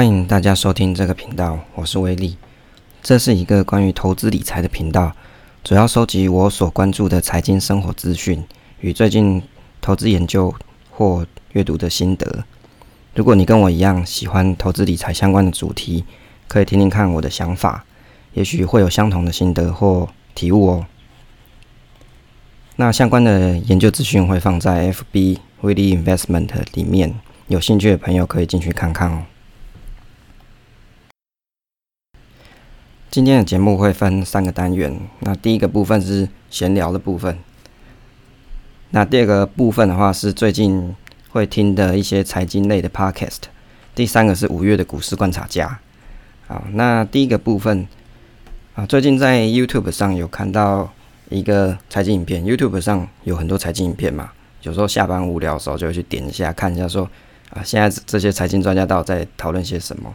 [0.00, 2.38] 欢迎大家收听这个频道，我是威利。
[3.02, 5.12] 这是一个关于投资理财的频道，
[5.62, 8.42] 主要收集我所关注的财经生活资讯
[8.80, 9.42] 与最近
[9.82, 10.54] 投资研究
[10.90, 12.44] 或阅读的心得。
[13.14, 16.06] 如果你跟我一样喜欢投资理财相关的主题，
[16.48, 17.84] 可以听听看我的想法，
[18.32, 20.86] 也许会有相同的心得或体悟哦。
[22.76, 29.24] 那相关的研究资讯会放在 FB Willy Investment 里面，有兴趣的朋友可以进去看看哦。
[33.10, 37.36] 今天的节目会分三个单元，那第一个部分是闲聊的部分，
[38.90, 40.94] 那第二个部分的话是最近
[41.30, 43.38] 会听的一些财经类的 podcast，
[43.96, 45.80] 第三个是五月的股市观察家。
[46.46, 47.84] 好，那第一个部分
[48.76, 50.92] 啊，最近在 YouTube 上有看到
[51.30, 54.30] 一个财经影片，YouTube 上有很多财经影片嘛，
[54.62, 57.10] 有时候下班无聊的时候就会去点一下看一下说，说
[57.58, 60.14] 啊，现在这些财经专家到底在讨论些什么。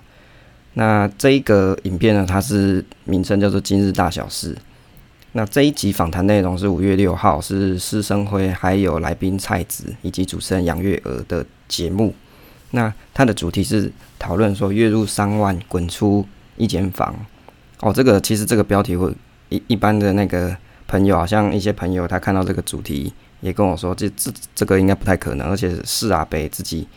[0.76, 4.54] 那这一个影片呢，它是名称叫做《今日大小事》。
[5.31, 12.14] 那这一集访谈内容是五月六号，是施生辉还有来宾蔡子以及主持人杨月娥的节目。
[12.72, 16.26] 那它的主题是讨论说月入三万滚出
[16.58, 17.14] 一间房。
[17.80, 19.13] 哦，这个其实这个标题会
[19.50, 20.56] 一一般的那个
[20.88, 26.88] 朋友，好像一些朋友他看到这个主题也跟我说，这这这个应该不太可能，而且是阿北自己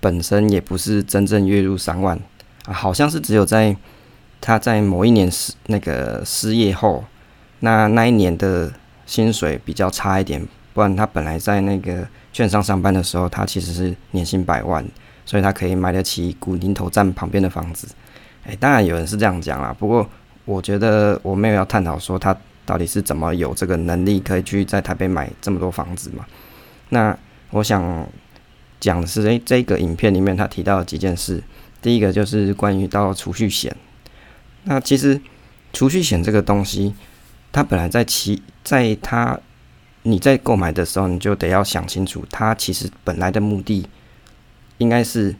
[0.00, 2.18] 本身也不是真正月入三万。
[2.72, 3.74] 好像是只有在
[4.40, 7.04] 他在某一年失那个失业后，
[7.60, 8.72] 那那一年的
[9.06, 14.84] 薪水比较差一点，不然他本来在那个券商上班的时候，他其实是年薪百万，
[15.24, 17.88] 所以他可以买得起古宁头站旁边的房子。
[18.44, 20.08] 诶，当然有人是这样讲啦，不过
[20.44, 26.24] 我觉得我没有要探讨说他到底是怎么有这个能力可以去在台北买这么多房子嘛。
[26.90, 27.16] 那
[27.50, 28.06] 我想
[28.78, 31.42] 讲的是，诶，这个影片里面他提到几件事。
[31.80, 33.74] 第一个就是关于到储蓄险，
[34.64, 35.20] 那其实
[35.72, 36.92] 储蓄险这个东西，
[37.52, 39.38] 它本来在其在它
[40.02, 43.86] 你在购买的时候，你就得要想清楚，它其实本来的目的
[44.78, 45.34] 应该是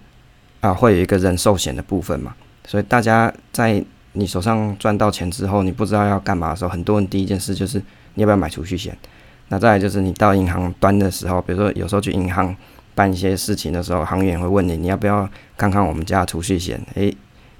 [0.60, 7.82] 啊会有一个人寿险的部分嘛，所以大家在你手上赚到钱之后，你不知道要干嘛的时候，很多人第一件事就是
[8.14, 8.96] 你要不要买储蓄险？
[9.48, 12.54] 那再来就是你到银行端的时候，比如说有时候去银行。
[12.98, 16.84] 办一些事情的时候，行员会问你，你要不要看看我们家储蓄险？
[16.94, 17.16] 诶、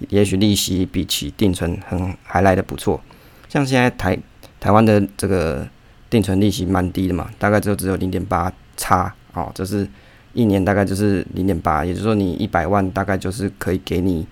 [0.09, 3.01] 也许利息比起定存很还来的不错。
[3.49, 4.19] 像现在台
[4.59, 5.65] 台湾的这个
[6.11, 9.89] 定存利息蛮低的嘛，大概就只有零点八差哦，这是
[10.33, 14.27] 一年大概就是零点八，也就是说你一百万大概就是可以给你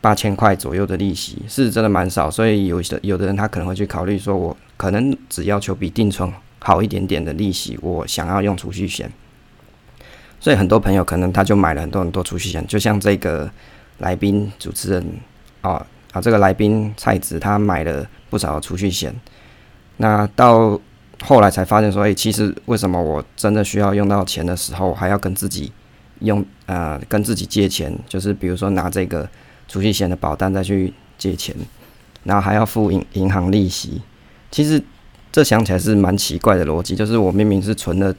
[0.00, 2.30] 八千块左右的利息，是真的蛮少。
[2.30, 9.10] 所以有的有的人他可能会去考虑说，我可能只要求比定存好一点点的利息，我想要用储蓄险。
[10.42, 13.48] 所以很多朋友可能他就买了很多很多储蓄险，就像这个
[13.98, 15.06] 来宾主持人
[15.60, 19.14] 啊啊，这个来宾蔡子他买了不少储蓄险，
[19.98, 20.76] 那到
[21.22, 25.70] 后来才发现说，哎，其实为什么我真的需要用到钱的时候，还要跟自己
[26.18, 29.28] 用呃跟自己借钱，就是比如说拿这个
[29.68, 31.54] 储蓄险的保单再去借钱，
[32.24, 34.02] 然后还要付银银行利息，
[34.50, 34.82] 其实
[35.30, 38.12] 这想起来是蛮奇怪的逻辑，就是我明明是存了。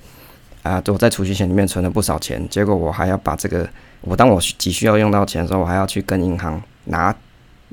[0.63, 3.69] 啊，我在储蓄险里面存了不少钱，结果我还要把这个，
[4.01, 7.13] 我当我急需要用到钱的时候，我还要去跟银行拿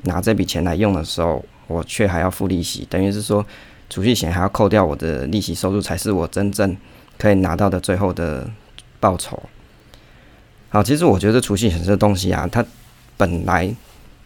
[0.03, 3.45] 拿这笔钱来用的时候，我却还要付利息，等于是说
[3.89, 6.75] 储蓄险还要扣掉我的利息收入，才是我真正
[7.17, 8.49] 可以拿到的最后的
[8.99, 9.41] 报酬。
[10.67, 12.65] 好，其实我觉得储蓄险这东西啊，它
[13.15, 13.73] 本来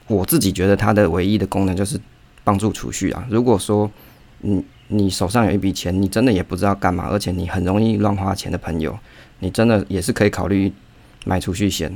[0.07, 1.99] 我自己觉得它的唯一的功能就是
[2.43, 3.25] 帮助储蓄啊。
[3.29, 3.89] 如果说
[4.45, 4.63] 你。
[4.87, 8.95] 你手上有一笔钱，你真的也不知道干嘛，而且你很容易乱花钱的朋友，
[9.39, 10.71] 你真的也是可以考虑
[11.25, 11.91] 买储蓄险。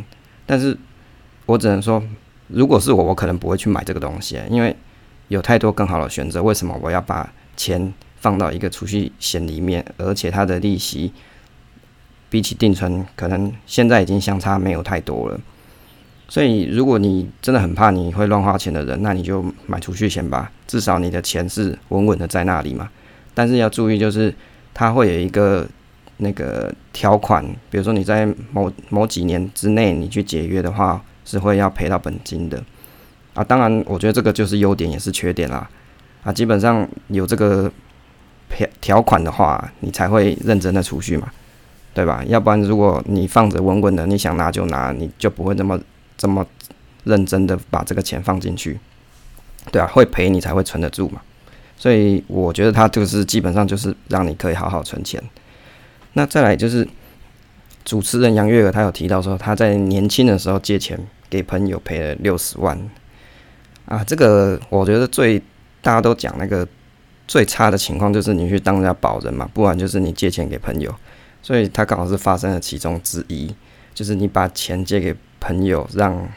[0.47, 0.75] 但是
[1.45, 2.03] 我只能说，
[2.47, 4.75] 如果是我，我可能不会去买这个东西，因为
[5.27, 6.41] 有太多更好的选择。
[6.41, 9.85] 为什么我要把钱放到一个储蓄险里面？
[9.97, 11.13] 而且它的利息
[12.27, 15.39] 比起定存，可能现在已经相差没有太多了。
[16.29, 22.87] 所以，如果你真的很怕你会乱花钱的人，那你就买储蓄险吧，至少你的钱是稳稳的在那里嘛。
[23.33, 24.31] 但是要注意，就是
[24.71, 25.67] 它会有一个
[26.17, 32.61] 那个条款，比如说你在某某几年之内你去解约的话，是会要赔到本金的
[33.33, 33.43] 啊。
[33.43, 35.67] 当然，我觉得这个就是优点也是缺点啦。
[36.23, 37.71] 啊，基本上有这个
[38.49, 41.27] 条条款的话，你才会认真的储蓄嘛，
[41.95, 42.23] 对吧？
[42.27, 45.79] 要不然如果你放着稳稳的，你想拿就拿，你就不会那么。
[46.19, 46.45] 这么
[47.05, 48.77] 认真的把这个钱放进去，
[49.71, 51.21] 对啊，会赔你才会存得住嘛。
[51.77, 55.23] 所以我觉得他就是基本上就是让你可以好好存钱。
[56.13, 56.85] 那再来就是
[57.85, 60.99] 主持人杨月娥，他有提到说他在年轻的时候借钱
[61.29, 62.77] 给朋友赔了六十万
[63.85, 64.03] 啊！
[64.03, 65.39] 这个我觉得最
[65.81, 66.67] 大家都讲那个
[67.27, 70.93] 最差的情况就是你去当人家保人嘛，不然就是你借钱给朋友，
[71.41, 73.55] 所以他刚好是发生了其中之一，
[73.93, 76.27] 就是你把钱借给朋友，让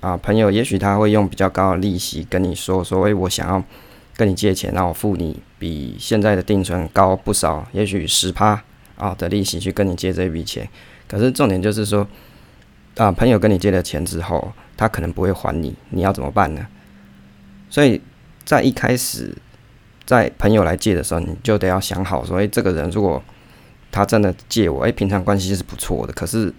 [0.00, 3.62] 啊朋友也许他会用比较高的利息跟你说说，哎，我想要
[4.16, 8.62] 跟你借钱，那我付你比现在的定存高不少，也许十趴
[8.96, 10.68] 啊的利息去跟你借这笔钱，
[11.06, 12.06] 可是重点就是说。
[12.96, 16.66] 啊，朋友跟你借了钱之后，他可能不会还你，你要怎么办呢？
[17.70, 18.02] 所以
[18.44, 19.32] 在一开始，
[20.04, 23.22] 在朋友来借的时候，你就得要想好，说，诶，这个人如果
[23.92, 26.52] 他真的借我，诶，平常关系是不错的，可是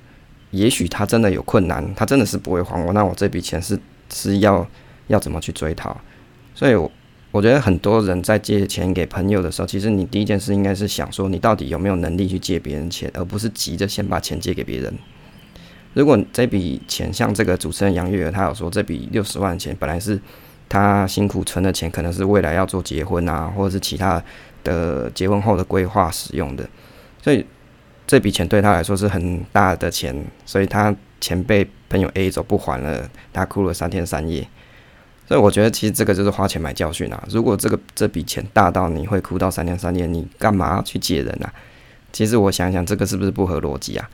[0.51, 3.79] 也许他真的有困难，他真的是不会还我，那我这笔钱是
[4.11, 4.67] 是要
[5.07, 5.95] 要怎么去追讨？
[6.55, 6.91] 所以我，
[7.31, 14.93] 我觉得很多人在借钱给朋友的时候，其实你第一件事应该是想说，你到底有没有能力去借别人钱，而不是急着先把钱借给别人。
[15.93, 20.19] 如果这笔钱像这个主持人杨月儿，他有说这笔六十万钱本来是
[20.67, 24.23] 他辛苦存的钱，可能是未来要做结婚啊，或者是其他
[24.63, 26.67] 的结婚后的规划使用的，
[27.23, 27.45] 所以
[28.09, 34.47] 这笔钱对他来说是很大的钱，所以他钱被朋友 A 走不还了，他哭了三天三夜。
[35.27, 37.23] 所以我觉得其实这个就是花钱买教训啊！
[37.29, 41.53] 如果这个这笔钱大到你会哭到三天三夜，你干嘛去借人啊？
[42.11, 44.09] 其实我想想，这个是不是不合逻辑啊？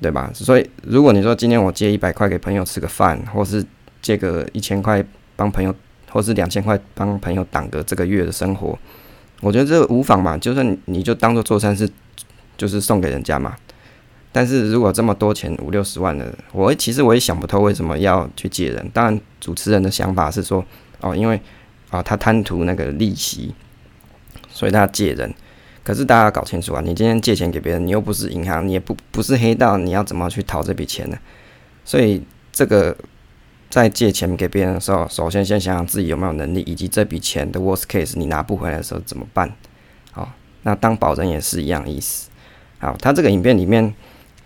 [0.00, 0.30] 对吧？
[0.32, 3.66] 所以，如果你说今天我借一百块给朋友吃个饭，或是
[4.00, 5.04] 借个一千块
[5.34, 5.74] 帮朋友，
[6.08, 8.78] 或是两千块帮朋友挡个这个月的生活，
[9.40, 10.38] 我觉得这个无妨嘛。
[10.38, 11.90] 就算你就当做做善事，
[12.58, 13.56] 就是送给人家嘛。
[14.30, 18.90] 但是如果这么多钱五六十万的，我其实我也想不透为什么要去借人。
[18.92, 20.62] 当然，主持人的想法是说，
[21.00, 21.40] 哦，因为
[21.88, 23.54] 啊他贪图那个利息，
[24.50, 25.34] 所以他借人。
[25.82, 31.16] 可是大家搞清楚啊，你今天借钱给别人，你又不是银行，你也不不是黑道，你要怎么去讨这笔钱呢？
[31.86, 32.22] 所以
[32.52, 32.94] 这个
[33.70, 39.50] 在借钱给别人的时候，首先先想想自己有没有能力，以及这笔钱的 worst case 你拿不回来的时候怎么办？
[40.12, 40.30] 好，
[40.64, 42.27] 那当保人也是一样意思。
[42.78, 43.94] 好，他这个影片里面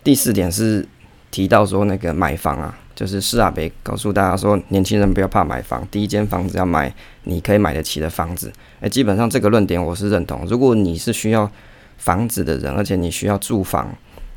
[0.03, 0.87] 第四点是
[1.31, 2.79] 提到说那个买房啊。
[2.95, 6.95] 就是施阿北告诉大家说，年轻人不要怕买房，第一间房子要买
[7.25, 8.53] 你可以买得起的房子。
[8.81, 10.47] 诶，基本上这个论点我是认同。
[10.47, 11.51] 如果你是需要
[11.97, 13.91] 房子的人，而且你需要住房，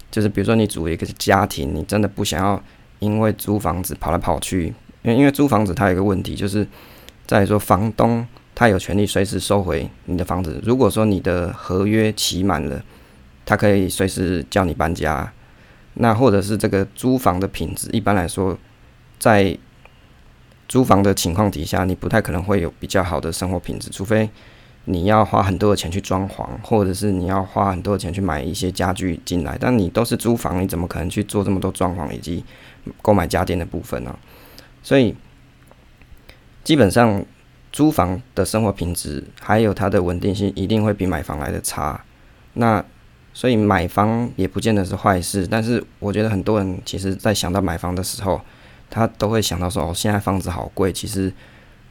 [0.09, 2.59] 就是比如说你组一个家庭，你真的不想要
[2.99, 6.65] 因为租房子跑来跑去，因为因为租房子它有一个问题，就是
[7.27, 8.25] 在于说房东
[8.55, 10.59] 他有权利随时收回你的房子。
[10.63, 12.81] 如果说你的合约期满了，
[13.45, 15.31] 他可以随时叫你搬家。
[15.93, 18.57] 那或者是这个租房的品质，一般来说，
[19.17, 19.57] 在
[20.67, 24.29] 租房的情况底下，你不太可能会有比较好的生活品质，除非
[24.85, 29.57] 你要花很多的钱去装潢，或者是你要花很多的钱去买一些家具进来。
[29.57, 32.43] 但你都是租房，你怎么可能去做这么多装潢以及
[33.01, 34.17] 购买家电的部分呢？
[34.83, 35.15] 所以
[36.63, 37.23] 基本上
[37.71, 42.03] 租房的生活品质还有它的稳定性，一定会比买房来的差。
[42.53, 42.83] 那
[43.35, 48.39] 所以买房也不见得是坏事，但是我觉得很多人其实，在想到买房的时候，
[48.89, 51.31] 他都会想到说：“哦，现在房子好贵，其实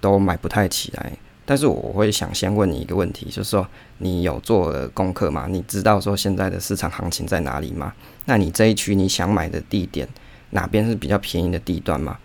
[0.00, 1.12] 都买不太起来。”
[1.44, 5.46] 但是我会想先问你一个问题，就是说你有做了功课吗？
[5.46, 7.92] 你知道说现在的市场行情在哪里吗？
[8.24, 10.08] 那你这一区你想买的地点
[10.48, 12.16] 哪边是比较便宜的地段吗？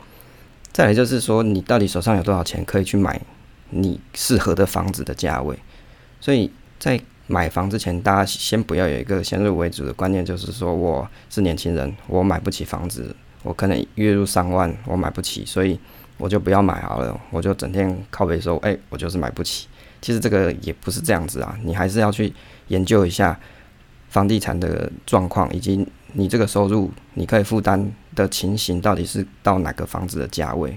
[0.71, 3.19] 再来就是说，你到底手上有多少钱可以去买
[3.71, 5.59] 你适合的房子的价位？
[6.21, 6.49] 所以
[6.79, 15.79] 在买房之前，大家先不要有一个先入为主的观念，就是说我是年轻人，我买不起房子，我可能月入三万，我买不起，所以
[16.17, 19.67] 我就不要买好了，我就整天靠北说，哎，我就是买不起。
[20.01, 22.33] 其实这个也不是这样子啊，你还是要去
[22.69, 23.39] 研究一下
[24.09, 30.71] 房地产的状况，以及你这个收入你可以负担的情形到底是到哪个房子的价位。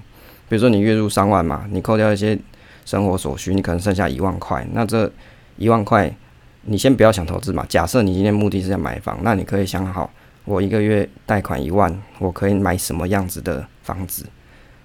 [0.47, 2.37] 比如说你月入三万嘛，你扣掉一些
[2.85, 5.11] 生活所需，你可能剩下一万块，那这
[5.57, 6.15] 一万块。
[6.65, 7.65] 你先不要想投资嘛。
[7.67, 10.09] 假设你今天目的是要买房，那你可以想好，
[10.45, 14.25] 我一个月贷款一万，我可以买什么样子的房子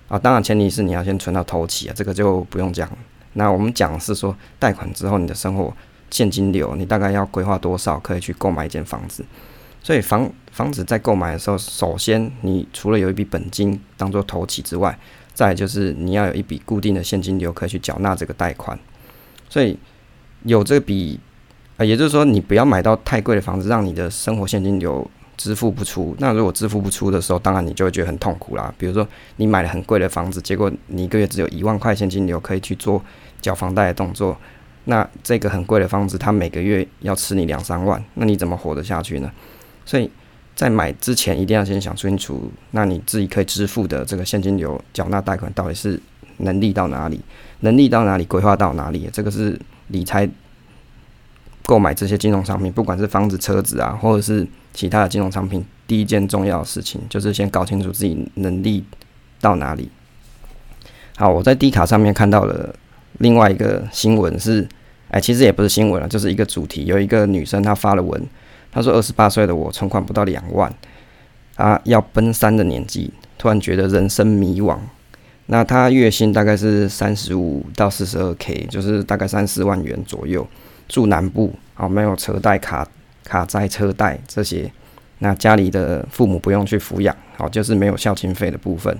[0.08, 0.18] 啊？
[0.18, 2.90] 当然前提是你要先存到头期啊，这个就不用讲。
[3.34, 5.72] 那我们讲是说，贷款之后你的生活
[6.10, 9.24] 现金流，你大概要规划多少可以去购买一间房子？
[9.80, 14.98] 所以房房子在购买的时候，首先你除了有一笔本金当做头期之外，
[15.32, 18.76] 再就是你要有一笔固定的现金流可以去缴纳这个贷款。
[19.48, 19.78] 所以
[20.42, 21.20] 有这笔。
[21.78, 26.14] 啊，也就是说，你不要买到太贵的房子，让你的生活现金流支付不出。
[26.18, 28.74] 那如果支付不出的时候，当然你就会觉得很痛苦啦。
[28.76, 29.06] 比如说，
[29.36, 33.00] 你买了很贵的房子，结果你一个月只有一万块现金流可以去做
[33.40, 34.36] 缴房贷的动作，
[34.86, 39.30] 那这个很贵的房子，它每个月要吃你两三万，那你怎么活得下去呢？
[39.86, 40.10] 所以
[40.56, 46.00] 在买之前一定要先想清楚，那你自己可以支付的这个现金流缴纳贷款到底是
[46.38, 47.20] 能力到哪里，
[47.60, 49.56] 能力到哪里，规划到哪里，这个是
[49.86, 50.28] 理财
[51.68, 58.82] 购买这些金融商品，不管是房子、车子啊，或者是其他的金融商品，第一件重要的事情就是先搞清楚自己能力
[59.38, 59.90] 到哪里。
[61.18, 62.74] 好，我在 D 卡上面看到了
[63.18, 64.66] 另外一个新闻是，
[65.10, 68.18] 哎，其实也不是新闻了，就是一个主题，有一个女生她发了文，
[68.72, 70.72] 她说二十八岁的我存款不到两万，
[71.56, 74.78] 啊，要奔三的年纪，突然觉得人生迷惘。
[75.44, 80.46] 那她月薪大概是三十五到四十二 K，就是大概三四万元左右，
[80.88, 82.88] 住南部，啊，没有车贷卡
[83.24, 84.72] 卡债车贷这些，
[85.18, 88.98] 那家里的父母不用去抚养，好，就是没有孝亲费的部分，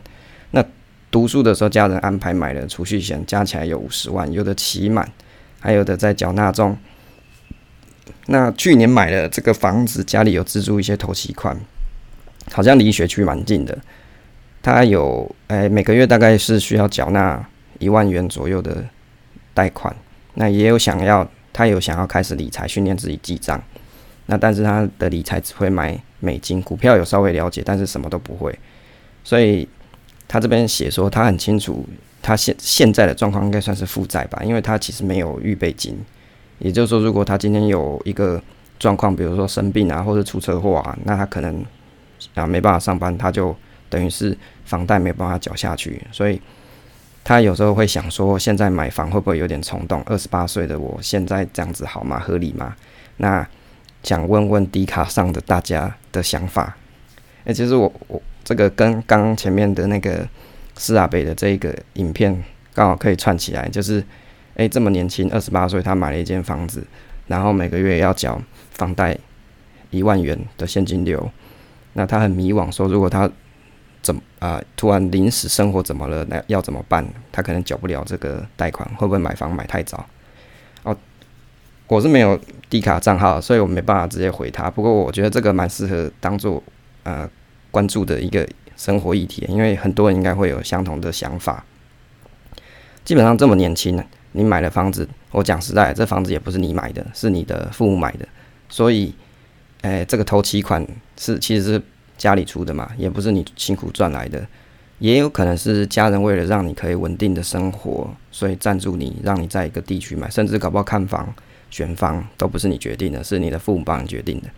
[0.51, 0.65] 那。
[1.11, 5.11] 读书的时候，家人安排买了储蓄险，加起来有五十万，有的期满，
[5.59, 6.77] 还有的在缴纳中。
[8.27, 11.59] 那去年买了这个房子，家里有资助一些头期款，
[12.53, 13.79] 好像离学区蛮近的。
[14.61, 17.43] 他有诶、每个月大概是需要缴纳
[17.79, 18.85] 一万元左右的
[19.55, 19.97] 贷款。
[20.35, 21.27] 那也有想要，
[21.59, 23.61] 他有想要开始理财，训练自己记账。
[24.27, 28.57] 那但是他的理财只会买美金，股票有稍微了解，但是什么都不会，
[29.25, 29.69] 所以。
[30.31, 31.83] 他这边写说，他很清楚，
[32.21, 35.99] 他现现在的状况应该算是负债吧，因为他其实没有预备金。
[36.59, 38.39] 也就是说，如果他今天有一个
[38.79, 41.65] 状况，比如说生病啊，或者出车祸啊，那他可能
[42.35, 43.57] 啊没办法上班，他就
[43.89, 44.37] 等于是
[44.67, 45.99] 房贷没有办法缴下去。
[46.13, 46.39] 所以
[47.29, 50.03] 他有时候会想说，现在买房会不会有点冲动？
[50.07, 52.19] 二十八岁的我现在这样子好吗？
[52.19, 52.75] 合理吗？
[53.19, 53.47] 那
[54.03, 56.75] 想问问 D 卡上的大家的想法。
[57.45, 58.23] 诶，其实我我。
[58.45, 60.27] 这个跟刚前面的那个
[60.79, 62.43] 施阿北的这个影片
[62.73, 64.03] 刚好可以串起来，就是，
[64.55, 66.83] 哎，这么年轻，二十八岁，他买了一间房子，
[67.27, 69.15] 然后每个月要缴房贷
[69.91, 71.31] 一万元的现金流，
[71.93, 73.31] 那他很迷惘，说如果他
[74.09, 77.07] 怎啊、突然临时生活怎么了，那要怎么办？
[77.31, 80.07] 他可能缴不了这个贷款，会不会买房买太早？
[80.83, 80.97] 哦，
[81.87, 84.71] 我是没有 D 卡账号，所以我没办法直接回他。
[84.71, 86.63] 不过我觉得这个蛮适合当做
[87.03, 87.29] 呃。
[87.71, 88.49] 关注的一个
[88.79, 91.63] 生活议题，因为很多人应该会有相同的想法。
[93.05, 98.27] 基本上这么年轻，你买了房子，我讲实在，这房子也不是你买的，是你的父母买的，
[98.71, 99.15] 所以，
[99.83, 100.85] 哎，这个头期款
[101.19, 101.83] 是其实是
[102.19, 104.47] 家里出的嘛，也不是你辛苦赚来的，
[104.99, 111.33] 也有可能是家人为了让你可以稳定的生活，所以赞助你，让你在一个地区买，甚至搞不好看房、
[111.71, 114.49] 选房都不是你决定的，是你的父母帮你决定的。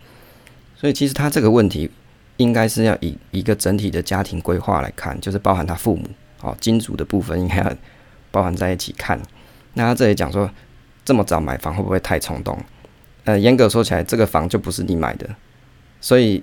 [0.75, 1.89] 所以其实他这个问题。
[2.37, 6.07] 应该是要以一个整体的家庭规划来看，就是包含他父母
[6.39, 7.63] 哦，金主的部分应该
[8.31, 9.21] 包含在一起看。
[9.75, 10.49] 那他这里讲说，
[11.05, 12.57] 这么早买房会不会太冲动？
[13.25, 15.29] 呃，严格说起来，这个房就不是你买的，
[15.99, 16.41] 所以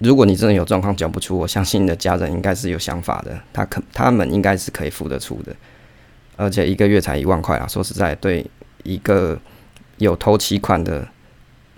[0.00, 5.54] 如果你真的有状况缴不出，我相信你的家人应该是有想法的，他可他们应该是可以付得出的，
[6.36, 8.44] 而且一个月才一万块啊，说实在，对
[8.82, 9.38] 一个
[9.98, 11.06] 有头期款的。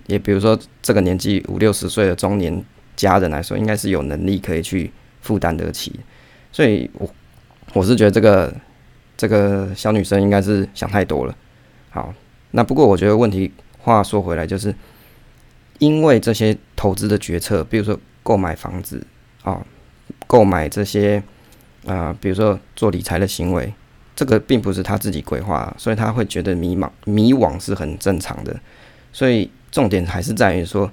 [0.09, 2.63] 也比如说，这个年纪五六十岁的中年
[2.97, 5.99] 家人来说，应该是有能力可以去负担得起。
[6.51, 7.09] 所以，我
[7.73, 8.53] 我是觉得这个
[9.17, 11.35] 这个小女生应该是想太多了。
[11.91, 12.13] 好，
[12.51, 14.75] 那不过我觉得问题话说回来，就是
[15.79, 19.07] 因为这些投资的决策，比如说购买房子
[19.43, 19.65] 啊，
[20.27, 21.23] 购买这些
[21.87, 23.73] 啊、呃，比如说做理财的行为，
[24.15, 28.59] 这个并不是他自己规划，所以他会觉得迷茫迷惘是很正常的。
[29.13, 29.51] 所以。
[29.73, 30.93] 重点还是在于说，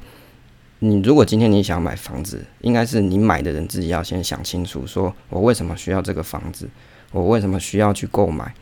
[0.80, 6.66] 你如果今天你想买房子，应该是你买的人自己要先想清楚，说我为什么需要这个房子，
[7.12, 8.54] 我为什么需要去购买？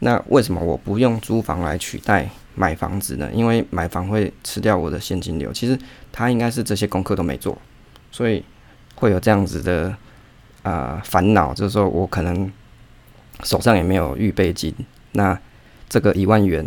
[0.00, 3.30] 那为什么我不用租房来取代买房子呢？
[3.32, 5.52] 因为买房会吃掉我的现金流。
[5.52, 5.78] 其实
[6.10, 7.56] 他应该是这些功课都没做，
[8.10, 8.44] 所以
[8.94, 9.96] 会有这样子的
[10.62, 12.50] 啊烦恼，就是说我可能
[13.42, 14.74] 手上也没有预备金，
[15.12, 15.38] 那
[15.88, 16.66] 这个一万元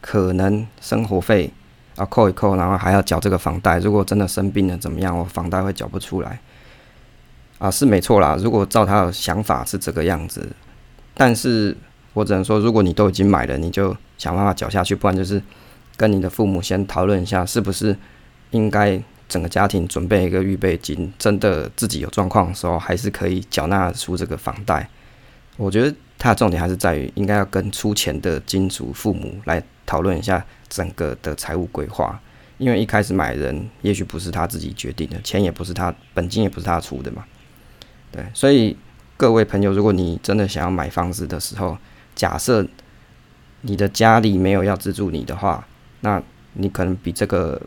[0.00, 1.52] 可能生活费。
[1.96, 3.80] 要扣一扣，然后还要缴这个房贷。
[3.80, 5.18] 如果真的生病了怎么样？
[5.18, 6.38] 我房贷会缴不出来
[7.58, 8.36] 啊，是没错啦。
[8.38, 10.48] 如果照他的想法是这个样子，
[11.14, 11.76] 但是
[12.12, 15.42] 我只能说，如果你都已经买了，你就想办法缴下去，不然就是
[15.96, 17.96] 跟你的父母先讨论一下，是不是
[18.52, 24.88] 应该整个家庭准备一个预备金，真的自己有状况的时候，还是可以缴纳出这个房贷。
[25.56, 30.44] 我觉得他的重点还是在于，应该要跟出钱的金主父母来讨论一下。
[30.70, 32.20] 整个的财务规划，
[32.58, 37.24] 因为一开始买人也许不是他自己决定的，钱也不是他本金也不是他出的嘛，
[38.12, 38.76] 对，所以
[39.16, 41.78] 各位朋友，如果你真的想要买房子的时候，
[42.14, 42.66] 假设
[43.62, 45.66] 你的家里没有要资助你的话，
[46.00, 47.58] 那你可能比这个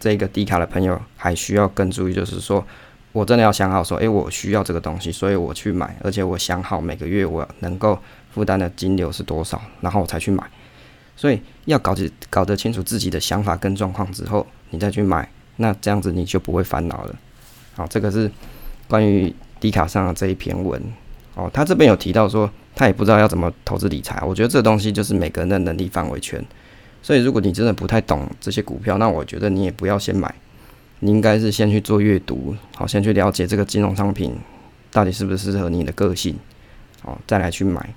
[0.00, 2.64] 这个低卡的朋友还需要更注意，就是说
[3.12, 7.98] 我真的要想好说，诶，我需要这个东西，所以我去买，而且我想好每个月我能够
[8.32, 10.44] 负担的金流是多少，然后我才去买。
[11.16, 17.14] 所以要搞清搞得清楚自己的想法跟状况之后，你再去买，那这样子你就不会烦恼了。
[17.74, 18.30] 好，这个是
[18.86, 20.80] 关于低卡上的这一篇文。
[21.34, 24.22] 哦，他这边有提到说，他也不知道要怎么投资理财。
[24.24, 26.44] 我觉得这东西就是每个人的能力范围圈。
[27.02, 30.34] 所以如果你真的不太懂这些股票，那我觉得你也不要先买，
[31.00, 34.36] 你应该是先去做阅读，好，先去了解这个金融商品
[34.90, 36.36] 到底是不是适合你的个性，
[37.02, 37.94] 好，再来去买。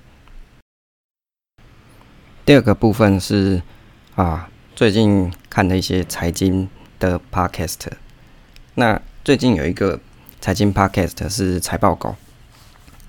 [2.44, 3.62] 第二个部分是
[4.14, 6.68] 啊，最近看的一些财经
[6.98, 7.86] 的 podcast。
[8.74, 10.00] 那最近有一个
[10.40, 12.16] 财经 podcast 是财报狗，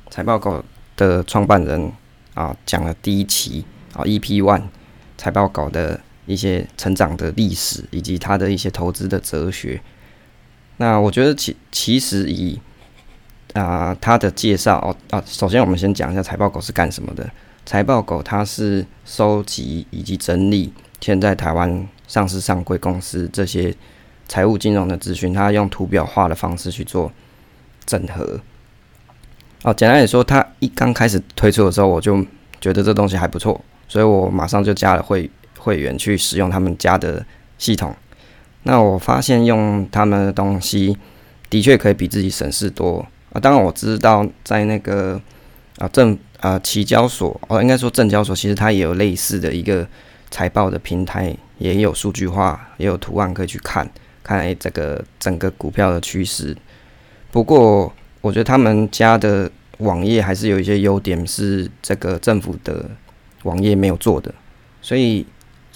[0.10, 0.64] 财报狗
[0.96, 1.92] 的创办人
[2.36, 4.64] 啊讲了第一期啊 EP One
[5.18, 9.82] 财报狗的一些成长的历史以及他的一些投资的哲学。
[10.78, 12.60] 那我觉得其其实以
[13.54, 17.30] 啊他的介绍哦啊，首先我们先讲一下财报狗是干什么的。
[17.66, 23.74] 财报狗它是收集以及整理现在台湾上市上柜公司这些
[24.28, 27.10] 财务金融的资讯，它用图表化的方式去做
[27.86, 28.42] 整合。
[29.64, 32.22] 哦，简单来说，它一刚开始推出的时候，我就
[32.60, 37.26] 觉得这东西还不错，所以我马上就加了会会员去使用他们家的
[37.58, 37.96] 系统。
[38.64, 40.98] 那我发现用他们的东西
[41.50, 43.40] 的确可以比自己省事多啊。
[43.40, 45.22] 当然我知道在那个
[45.78, 46.18] 啊正。
[46.44, 49.88] 啊，期交所哦，应该说证交所，其实它也有类似的一个
[50.30, 53.90] 财报的平台，也有数据化，也有图案可以去看，
[54.22, 56.54] 看诶这个整个股票的趋势。
[57.32, 62.92] 不过，我觉得他们家的网页还是有一些优点，是这个政府的
[63.44, 64.34] 网页没有做的。
[64.82, 65.26] 所以，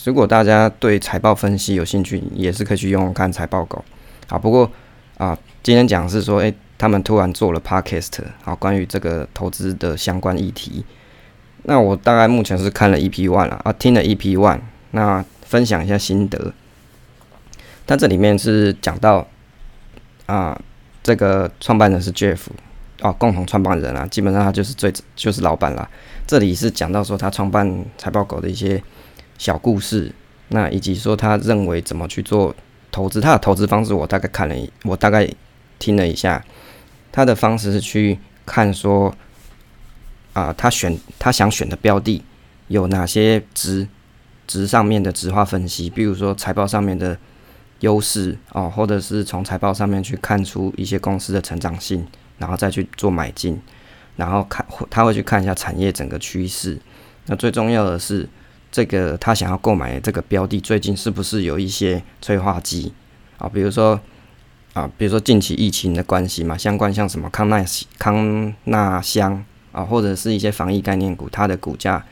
[0.03, 3.83] 如果大家对财报分析有兴趣，也是可以去用看财报狗。
[4.27, 4.69] 啊，不过
[5.17, 6.53] 啊，今天讲是说，诶。
[6.79, 10.85] 他们突然做了 podcast，好，关于这个投资的相关议题。
[11.63, 14.59] 那我大概目前是看了 EP one 了啊，听了 EP one，
[14.91, 16.53] 那分享一下心得。
[17.83, 19.27] 但这里面是讲到
[20.27, 20.61] 啊，
[21.01, 22.37] 这个创办人是 Jeff，
[23.01, 25.89] 哦，共同创办人啊，基本上他就是最就是老板啦。
[26.27, 28.83] 这里是讲到说他创办财报狗的一些
[29.37, 30.11] 小故事，
[30.49, 32.53] 那以及说他认为怎么去做
[32.91, 35.25] 投资，他的投资方式我大概看了一，我大概
[35.79, 36.43] 听了一下。
[37.13, 39.15] 他的方式是去看说，
[40.33, 42.21] 啊，他选他想选的标的
[42.67, 43.87] 有哪些值
[44.45, 47.17] 值上面的值化分析，比如说财报上面的
[47.79, 52.05] 优势哦，或者是从财报上面去看出一些公司的成长性，
[52.37, 53.59] 然后再去做买进，
[54.17, 56.77] 然后看他会去看一下产业整个趋势。
[57.27, 58.27] 那最重要的是，
[58.69, 62.91] 这个他想要购买的这个标的最近是不是有一些催化剂
[63.37, 63.97] 啊，比如说。
[64.73, 67.65] 啊，比如说近期疫情的关系嘛，相关像什么康奈
[67.97, 72.05] 康纳香啊，或者是一些防疫概念股，它的股价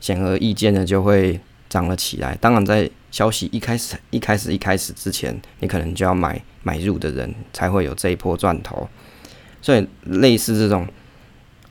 [0.00, 1.38] 显而易见的就会
[1.68, 2.34] 涨了起来。
[2.40, 8.88] 当然，在消息一开始、一开始、一开始之前，你可能就要买买入的人才会有这一波赚头。
[9.60, 10.88] 所以，类似这种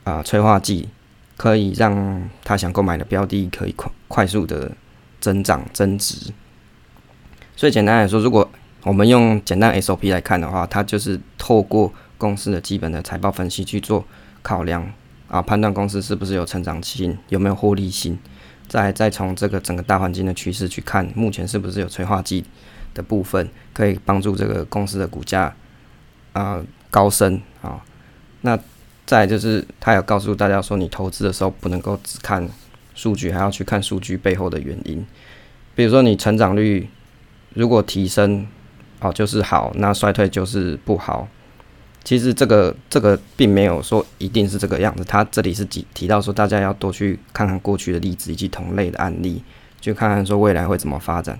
[0.05, 0.87] 啊催化剂，
[1.35, 4.71] 可以让他想购买的标的可以快快速的
[5.19, 6.31] 增长增值。
[7.57, 8.49] 所以，简单来说，如果
[8.83, 14.05] 我们用简单 SOP 来看的话，它就是透过公司的基本的财报分析去做
[14.41, 14.93] 考量
[15.27, 18.19] 啊，判断公司是不是有成长性，有没有获利性，
[18.67, 22.45] 再再从这个整个大环境的趋势去看，目前是不是有催化剂
[22.93, 25.55] 的部分，可以帮助这个公司的股价
[26.33, 27.81] 啊高升啊。
[28.41, 28.59] 那
[29.05, 32.47] 再就是，他有告诉大家说，你投资的时候不能够只看
[32.93, 35.05] 数据，还要去看数据背后的原因，
[35.75, 36.89] 比如说你成长率
[37.53, 38.47] 如果提升。
[38.97, 41.27] 好就是好，那衰退就是不好。
[42.03, 45.03] 其实这个这个并没有说一定是这个样子。
[45.03, 49.43] 他这里是提提到说，大家要多去看看过去的例子以及同类的案例，
[49.81, 51.37] 去看看说未来会怎么发展。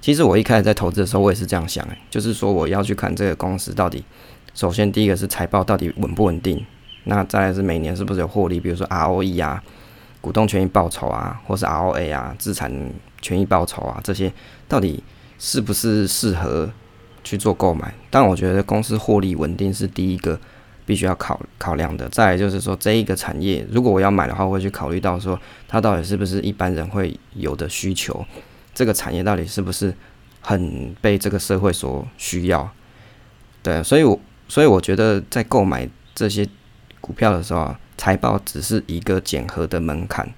[0.00, 4.04] 其实我一开始在投资的时候，我也是这样想，哎，就是说我要去看这个公司到底，
[4.52, 6.62] 首先第一个是财报到底稳不稳定，
[7.06, 9.60] 那再来是每年是不是有获利，比如说 ROE 啊、
[10.20, 12.70] 股东权益报酬啊，或是 ROA 啊、资产
[13.20, 14.32] 权益报酬啊这些，
[14.68, 15.02] 到底
[15.38, 16.70] 是不是适合。
[17.28, 20.38] 去做购买，但我觉得公司获利稳定是第一个
[20.84, 22.08] 必须要考考量的。
[22.10, 28.24] 再来就是说，这一个产业如果我要买的话，我会去考虑到说，它到底是不是一般人会有的需求，
[28.72, 29.92] 这个产业到底是不是
[30.40, 32.70] 很被这个社会所需要。
[33.60, 34.16] 对，所以我
[34.46, 36.48] 所以我觉得在购买这些
[37.06, 40.28] 股票的时候啊，财报只是一个检核的门槛，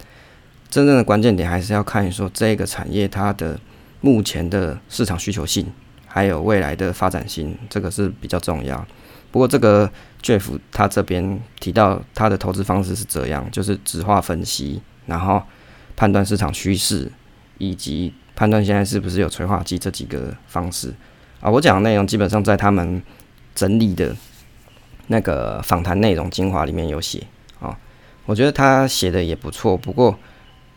[0.69, 3.59] 真正的关键点还是要看说这个产业它的
[4.03, 5.67] 目前的市场需求性。
[6.11, 8.85] 还有未来的发展性，这个是比较重要。
[9.31, 9.89] 不过这个
[10.23, 15.41] Jeff 他这边提到他的投资方式是这样，就是质化分析，然后
[15.95, 17.13] 判断市场趋势，
[17.59, 20.95] 以及判断现在是不是有催化剂这几个方式
[21.41, 21.51] 啊。
[21.51, 23.01] 我讲的内容基本上在他们
[23.55, 24.17] 整理的
[25.09, 27.23] 那个访谈内容精华里面有写
[27.61, 27.77] 啊。
[28.25, 30.16] 我觉得他写的也不错，不过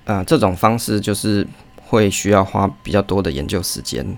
[0.05, 4.17] 啊，这种方式就是会需要花比较多的研究时间。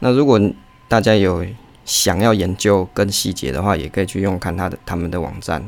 [0.00, 0.40] 那如果
[0.86, 1.44] 大家有
[1.84, 5.62] 想要研究更细节的话，也可以去用看他的他们的网站。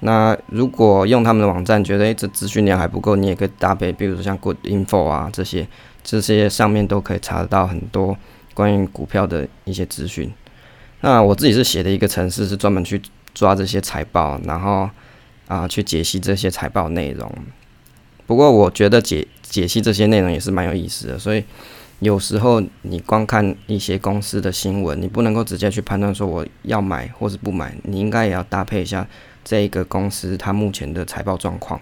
[0.00, 5.66] 那如果用他们的网站觉得诶，这资讯量还不够，你也可以搭配，比如说像 Good Info 啊这些，
[6.04, 8.16] 这些上面都可以查得到很多
[8.54, 10.32] 关于股票的一些资讯。
[11.00, 13.00] 那我自己是写的一个程式，是专门去
[13.34, 14.88] 抓这些财报，然后
[15.46, 17.32] 啊去解析这些财报内容。
[18.26, 21.44] 不过我觉得解解析这些内容也是蛮有意思的，所以。
[22.00, 29.04] 有时候你光看一些公司的新闻，你不能够直接去判断说我要买或是不买，你应该也要搭配一下
[29.44, 31.80] 这一个公司它目前的财报状况，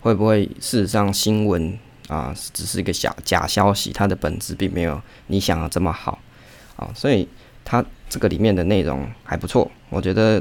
[0.00, 6.18] 会不会事实上新闻啊只是一个小假消息，它的本质并没有你想的这么好
[6.76, 7.26] 啊，所以
[7.64, 7.82] 它
[8.14, 10.40] 这个里面的内容还不错，我觉得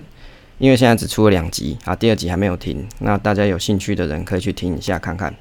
[0.59, 5.33] 因为现在只出了两集啊，第二集还没有听，那大家有兴趣的人可以去听一下看看。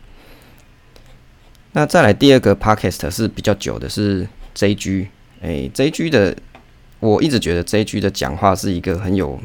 [1.72, 5.08] 那再来第二个 podcast 是比较久的，是 JG，
[5.42, 6.34] 哎，JG 的，
[7.00, 9.38] 我一直觉得 JG 的讲话是一个很有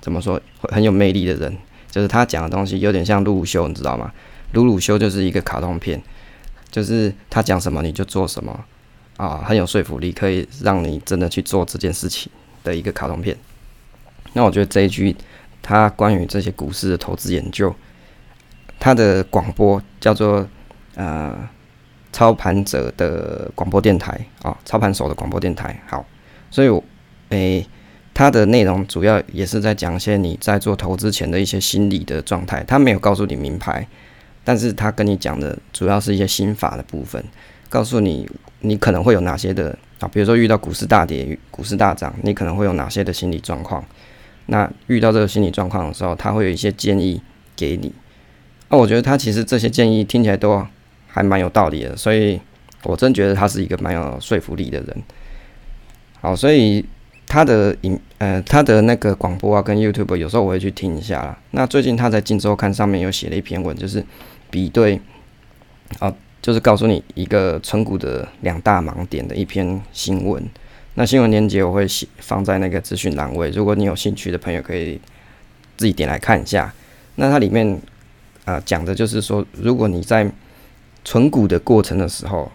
[0.00, 1.56] 怎么说很有魅力的人，
[1.90, 4.12] 就是他讲的东西有点像鲁鲁修，你知道吗？
[4.52, 6.02] 鲁鲁修就是一个卡通片，
[6.70, 8.62] 就是他讲什么你就做什么
[9.16, 12.30] 啊，很有说服力，可以让你真的去做这件事情
[12.62, 13.36] 的一个卡通片。
[14.32, 15.16] 那我觉得这一句
[15.62, 17.74] 他关于这些股市的投资研究，
[18.78, 20.46] 他的广播叫做
[20.94, 21.48] 呃。
[22.12, 25.78] 操盘者的广播电台啊、操盘手的广播电台。
[25.86, 26.02] 好，
[26.50, 26.82] 所以我，
[27.28, 27.68] 诶、欸，
[28.14, 32.64] 它的内容主要也是在讲一些你在做投资前的一些心理的状态。
[32.66, 33.86] 他没有告诉你名牌，
[34.42, 37.22] 但是他跟你讲的主要是一些心法的部分，
[37.68, 38.26] 告诉你
[38.60, 43.84] 你可能会有哪些的啊，比如说遇到股市大跌、股市大涨，你可能会有哪些的心理状况。
[44.46, 47.20] 那遇到这个心理状况的时候，他会有一些建议
[47.54, 47.92] 给你。
[48.68, 50.66] 那我觉得他其实这些建议听起来都。
[51.08, 52.38] 还蛮有道理的，所以
[52.82, 55.02] 我真觉得他是一个蛮有说服力的人。
[56.20, 56.84] 好，所以
[57.26, 61.38] 他的影呃他的那个广播啊，跟 YouTube 有时候我会去听一下啦。
[61.52, 64.04] 那最近他在《镜周刊》上面有写了一篇文，就是
[64.50, 65.00] 比对
[66.00, 66.12] 啊，
[66.46, 70.40] 就是告诉你一个存股的两大盲点的一篇新闻。
[70.94, 75.00] 那新闻链接我会写放在那个资讯栏位，如果你有兴趣的朋友可以
[75.76, 76.72] 自己点来看一下。
[77.16, 77.82] 那它里面
[78.44, 80.30] 啊讲的就是说，如果你在
[81.04, 82.52] 存股的过程的时候，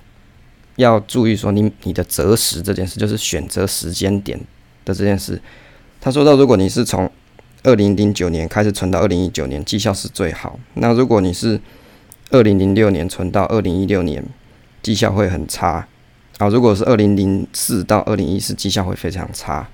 [0.77, 4.39] 要注意说你你的择时这件事，就是选择时间点
[4.86, 5.41] 的这件事。
[5.99, 7.12] 他说到，如果你是从
[7.63, 10.58] 二零零九年开始存到二零一九年，绩效是最好。
[10.75, 11.60] 那如果你是
[12.32, 14.24] 二零零六年存到二零一六年，
[14.82, 15.88] 绩效会很差。
[16.38, 19.67] 啊，如果是二零零四到二零一四，绩效会非常差。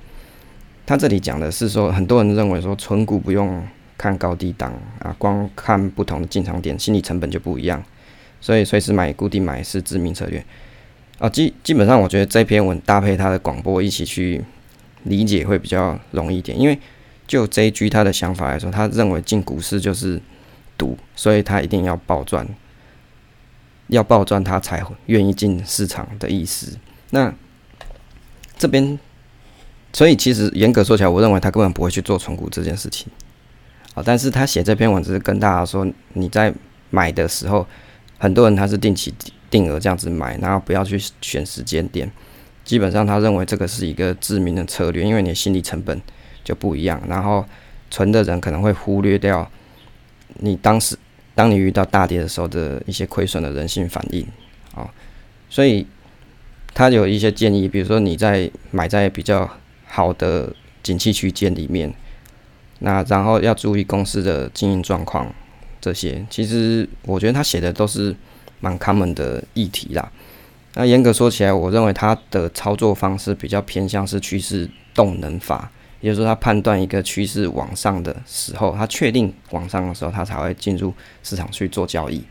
[0.86, 3.64] 他这里讲的是说，很多人认为说存股不用
[3.98, 7.82] 看高低档啊，光看不同的进场点，心理成本就不一样。
[8.42, 10.44] 所以随时买固定买是致命策略
[11.20, 14.44] 啊，基基本上我觉得这篇文搭配他的广播一起去
[15.04, 16.78] 理解会比较容易一点，因为
[17.28, 20.22] 就 JG 他的想法来说，他认为进股市就是
[20.78, 22.48] 赌，所以他一定要暴赚，
[23.88, 26.78] 要暴赚他才愿意进市场的意思。
[27.10, 27.34] 那
[28.58, 29.00] 这边，
[29.92, 33.08] 所以其实严格说起来，我认为他根本不会去做存股这件事情
[33.94, 36.54] 啊，但是他写这篇文只是跟大家说，你在
[36.90, 37.66] 买的时候。
[38.20, 39.14] 很多人他是定期
[39.48, 42.12] 定额这样子买，然后不要去选时间点。
[42.66, 46.02] 基本上他认为这个是一个致命的策略，因为你的心理成本
[46.44, 47.00] 就不一样。
[47.08, 47.46] 然后
[47.92, 49.48] 存的人可能会忽略掉
[50.40, 50.98] 你当时
[51.36, 54.26] 当你遇到大跌的时候的一些亏损的人性反应
[54.74, 54.90] 啊。
[55.50, 55.86] 所以
[56.74, 59.50] 他有一些建议，比如说你在买在比较
[59.86, 61.94] 好的景气区间里面，
[62.80, 65.34] 那然后要注意公司的经营状况。
[65.80, 68.14] 这些其实我觉得他写的都是
[68.60, 70.12] 蛮 common 的议题啦。
[70.74, 75.72] 那严格说起来，我认为他的操作方式比较偏向是趋势动能法，
[76.08, 82.24] 就是说，他判断一个趋势往上的时候，他确定往上的时候，他才会进入市场去做交易。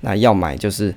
[0.00, 0.94] 那要买就是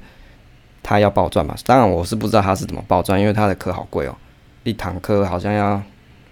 [0.81, 1.55] 他要暴赚嘛。
[1.65, 4.15] 当然，我是不知道他是怎么暴赚，因为他的课好贵哦，
[4.63, 5.81] 一堂课好像要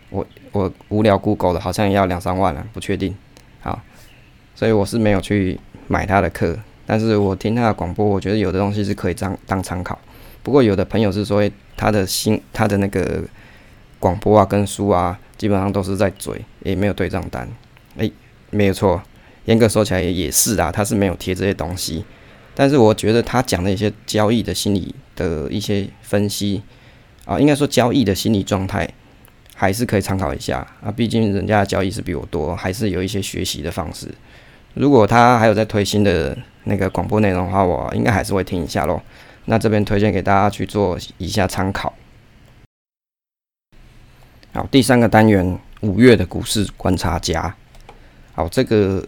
[0.09, 3.15] 我我无聊 Google 的，好像也要两三万了，不确定。
[3.59, 3.81] 好。
[4.57, 9.99] 所以我是没有去买他的课，但是我听他的广播，我觉得有的东西是可以当当参考。
[10.43, 11.43] 不过有的朋友是说，
[11.75, 13.21] 他的新他的那个
[13.99, 17.47] 广播啊跟书啊，基本上都是在嘴，也没有对账单。
[17.97, 18.11] 诶、
[18.51, 19.01] 没有错，
[19.45, 22.03] 严格说起来也是啊，他是没有贴这些东西。
[22.53, 26.61] 但是我觉得他讲的一些交易的心理的一些分析
[27.25, 28.89] 啊，应该说交易的心理状态，
[29.53, 30.89] 还是可以参考一下啊。
[30.89, 34.07] 毕竟人家的交易是比我多，还是有一些学习的方式。
[34.73, 39.01] 如果他还有在推新的那个广播内容的话，我应该还是会听一下喽。
[39.45, 41.93] 那这边推荐给大家去做一下参考。
[44.55, 47.53] 好，第三个单元，五月的股市观察家。
[48.31, 49.05] 好，这个。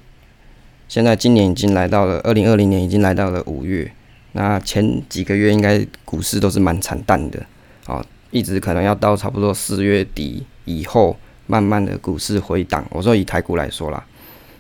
[0.89, 3.89] 现在今年已经来到了二零二零年，已经来到了五月。
[4.33, 7.45] 那前几个月应该股市都是蛮惨淡的，
[7.85, 12.85] 哦，一直可能要到差不多四月底以后，慢慢的股市回档。
[12.89, 14.05] 我说以台股来说啦，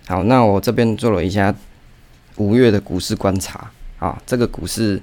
[0.07, 1.53] 好，那我这边做了一下
[2.37, 3.69] 五月的股市观察
[3.99, 5.01] 啊，这个股市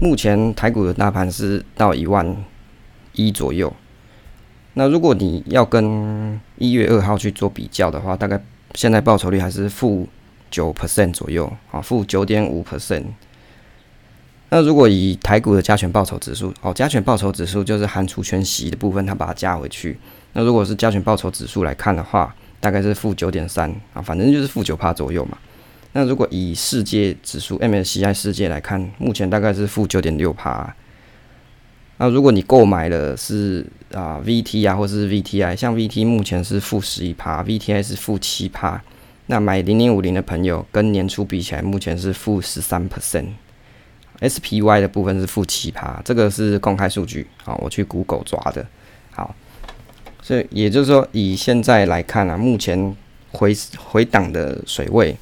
[0.00, 2.36] 目前台股的大盘是到一万
[3.12, 3.72] 一左右。
[4.78, 8.40] 那如果你要跟一月二号去做比较的话，大概
[8.74, 10.08] 现在报酬率还是负。
[10.48, 13.02] 九 percent 左右啊，负九点五 percent。
[14.48, 19.98] 那如果以台股的加权报酬指数，哦，加权报酬指数就是含除权息的部分，它把它加回去。
[20.34, 25.36] 那如果是加权报酬指数来看的话，大概是负九点三啊，反正就是负九趴左右嘛。
[25.92, 30.72] 那如果以世界指数 MSCI 世界来看，目前大概是负九点六趴。
[31.98, 38.82] 那如果你购买的是啊 VT 啊，或是 VTI，像 VT 目前是负十一趴，VTI 是负七趴。
[39.28, 48.64] 那买零零五零的朋友跟年初比起来，目前是负十三 percent，SPY 的部分是负七趴，这个是公开数据，啊，我去 Google 抓的，
[49.10, 49.34] 好，
[50.22, 52.94] 所以也就是说，以现在来看啊，目前
[53.32, 55.16] 回回档的水位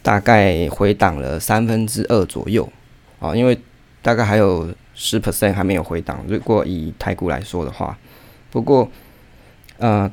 [0.00, 2.70] 大概回档了三分之二左右，
[3.18, 3.58] 啊，因为
[4.00, 7.96] 大概还有十 percent 还没有回档，如果以台股来说的话，
[8.50, 8.90] 不过，
[9.78, 10.10] 呃。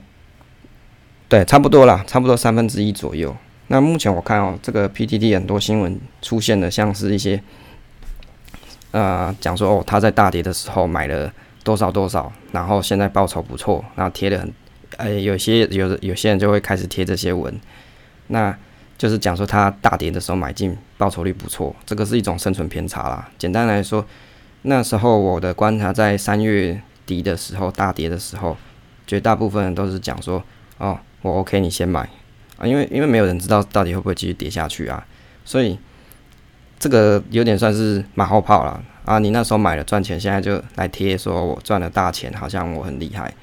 [1.30, 3.36] 对，差不多啦，差不多三分之一左右。
[3.68, 7.44] 那目前我看哦，这个 PTT 很多新闻出现的，像是一些，
[8.92, 11.30] 呃，讲说哦，他在大跌的时候买了
[11.66, 14.54] 多少多少，然后现在报酬不错，然后贴的很，
[14.96, 17.54] 呃，有些有有些人就会开始贴这些文，
[18.28, 18.58] 那
[18.98, 23.30] 就是讲说他大跌的时候买进，报酬率不错，这个是一种生存偏差啦。
[23.38, 24.06] 简单来说，
[24.64, 28.58] 那时候我的观察在三月底的时候大跌的时候，
[29.06, 30.44] 绝大部分人都是讲说
[30.78, 31.00] 哦。
[31.24, 32.08] 我 OK，你先买
[32.58, 35.04] 啊，因为因为没有人知道到底会不会继续跌下去啊，
[35.44, 35.78] 所以
[36.78, 39.18] 这个有点算是马后炮了啊。
[39.18, 43.34] 你那时候买了赚钱，现在就来贴说我赚了大钱，好像我很厉害。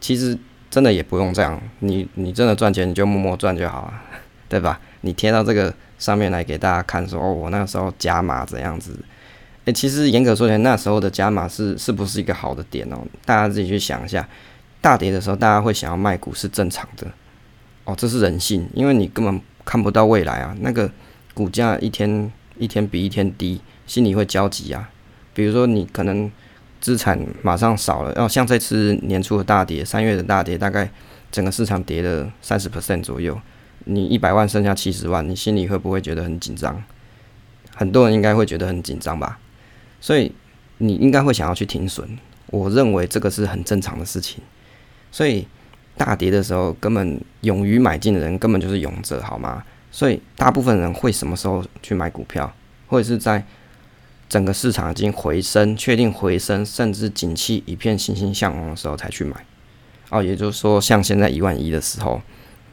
[0.00, 0.38] 其实
[0.70, 3.94] 真的也不用这样，你你真的赚钱你就默默赚就好了，
[4.48, 4.80] 对吧？
[5.00, 8.96] 你贴到这个上面来给大家看说，哦，我那个时候加码怎样子？
[9.68, 12.96] 诶，其实严格说起来，那时候的加码是是不是一个好的点哦？
[13.26, 14.26] 大家自己去想一下。
[14.80, 17.06] 大跌的时候，大家会想要卖股是正常的，
[17.84, 20.56] 哦，这是人性，因为你根本看不到未来啊。
[20.60, 20.90] 那个
[21.34, 24.88] 股价一天一天比一天低，心里会焦急啊。
[25.34, 26.30] 比如说你可能
[26.80, 30.88] 资产马上少了，哦，像这次年初的大跌，三月的大跌，大概
[31.30, 33.38] 整个市场跌了三十 percent 左右，
[33.84, 36.82] 你一百万剩下七十万，你心里会不会觉得很紧张？
[37.74, 39.38] 很多人应该会觉得很紧张吧。
[40.00, 40.32] 所以
[40.78, 42.08] 你应该会想要去停损，
[42.46, 44.42] 我认为这个是很正常的事情。
[45.10, 45.46] 所以
[45.96, 49.64] 大跌的时候，根本勇于买进的人根本就是勇者，好吗？
[49.90, 52.54] 所以大部分人会什么时候去买股票，
[52.86, 53.44] 或者是在
[54.28, 59.34] 整个市场已经回升、确定回升，甚至景气一片欣欣向荣的时候才去买。
[60.10, 62.20] 哦，也就是说，像现在一万一的时候，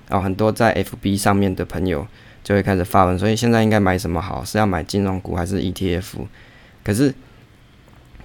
[0.10, 2.06] 哦，很多在 FB 上面的朋友
[2.44, 4.44] 就会开始发文，所以现在应该买什么好？
[4.44, 6.04] 是要买金融股还是 ETF？
[6.86, 7.14] 可是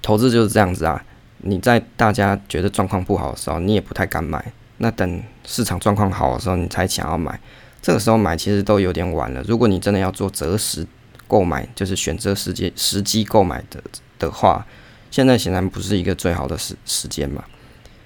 [0.00, 1.04] 投资就是这样子啊。
[1.42, 4.52] 你在大家觉得状况不好的时候，你也不太敢买。
[4.76, 7.40] 那等市场状况好的时候，你才想要买。
[7.80, 9.42] 这个时候买其实都有点晚了。
[9.48, 10.86] 如果你真的要做择时
[11.26, 13.82] 购买，就是选择时间时机购买的
[14.18, 14.66] 的话，
[15.10, 17.42] 现在显然不是一个最好的时时间嘛。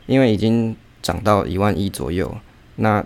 [0.06, 2.32] 因为已经涨到一万一左右。
[2.76, 3.04] 那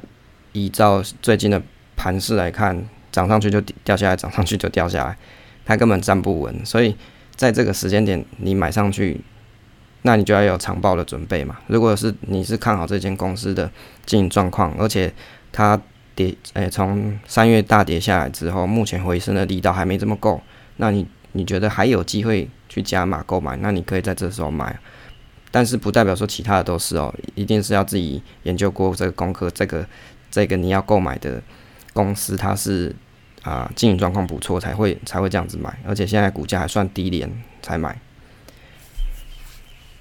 [0.52, 1.62] 依照最近的
[1.96, 5.16] 盘势来看，涨上去就掉下来，涨上去就掉下来，
[5.64, 6.66] 它根本站不稳。
[6.66, 6.94] 所以
[7.38, 9.22] 在这个时间点，你买上去。
[10.02, 11.58] 那你就要有长报的准备嘛。
[11.66, 13.68] 如果是你是看好这间公司的
[14.06, 15.12] 经营状况，而且
[15.50, 15.78] 它
[16.14, 20.40] 跌，诶，从三月大跌下来之后，目前回升的力道还没这么够，
[20.76, 24.78] 那你你觉得还有机会去加码购买，那你可以在这时候买。
[25.50, 29.84] 但是不代表说其他的都是哦，一定是要自己研究过这个功课，这个
[30.30, 31.42] 这个你要购买的
[31.92, 32.94] 公司它是
[33.42, 37.30] 啊经营状况不错才会才会这样子买，而且现在股价还算低廉
[37.62, 38.00] 才买。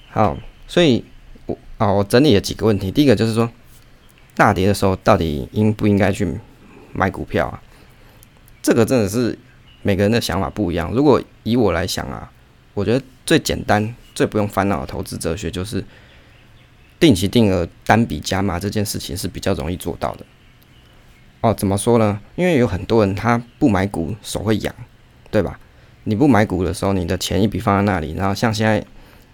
[0.10, 1.04] 好，所以
[1.46, 2.92] 我啊，我整理了几个问题。
[2.92, 3.52] 第一个就是说，
[4.36, 6.40] 大跌的时候到底应不应该去
[6.94, 7.62] 买股票啊？
[8.64, 9.38] 这个真的是
[9.84, 10.92] 每个人的想法不一样。
[10.92, 12.32] 如果以我来想啊，
[12.74, 15.84] 我觉得最简单、最不用烦恼的投资哲学就是
[17.00, 20.26] 定期定额单笔加码这件事情是比较容易做到的。
[21.42, 22.20] 哦，怎么说呢？
[22.36, 24.74] 因为有很多人他不买股手会痒，
[25.30, 25.60] 对吧？
[26.06, 28.84] 你不买股的时候，你的钱一笔放在那里，然后像现在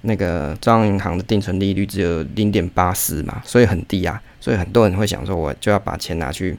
[0.01, 4.21] 那个中央银行的定存利率只有零点八四嘛，所以很低啊。
[4.41, 6.57] 所以很多人会想说，我就要把钱拿去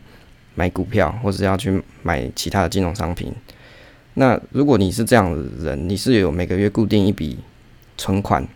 [0.55, 3.31] 买股票，或者要去买其他的金融商品。
[4.15, 7.41] 那如果你是这样的人，你是有每个月固定一笔
[7.99, 8.47] 存款，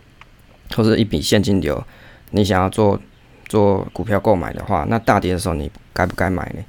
[0.75, 1.85] 或者一笔现金流，
[2.31, 2.99] 你想要做
[3.47, 6.63] 做股票购买的话，那大跌的时候你该不该买呢？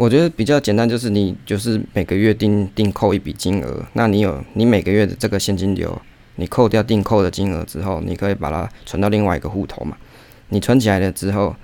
[0.00, 6.00] 我觉得比较简单，就是你就是每个月定定扣一笔金额，那你有你每个月的这个现金流，
[6.36, 9.94] 你扣掉定扣的金额之后，你可以把它存到另外一个户头嘛。
[10.48, 11.54] 你存起来了之后，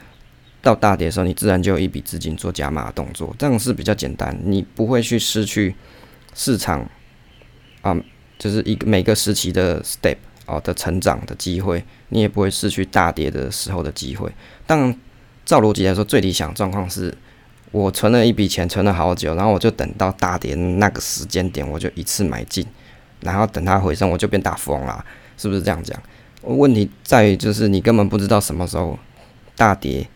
[0.60, 5.74] 到大跌的时候，你自然就有一笔资金做加码的动作，这样是比较简单，你不会去失去
[6.34, 6.86] 市场
[7.80, 7.98] 啊，
[8.38, 14.30] 就是一个每个时期的 step 哦的成长的机会，你也不会失去大跌的时候的机会。
[14.66, 15.00] 当然，
[15.46, 17.16] 照逻辑来说，最理想状况是。
[17.72, 22.64] 我存了一笔钱，存了好久，然后我就等到大跌那个时间点，我就一次买进，
[23.20, 25.04] 然后等它回升，我就变大富翁啦，
[25.36, 26.00] 是不是这样讲？
[26.42, 28.98] 问题在于就是你根本不知道什么时候
[29.56, 30.06] 大跌，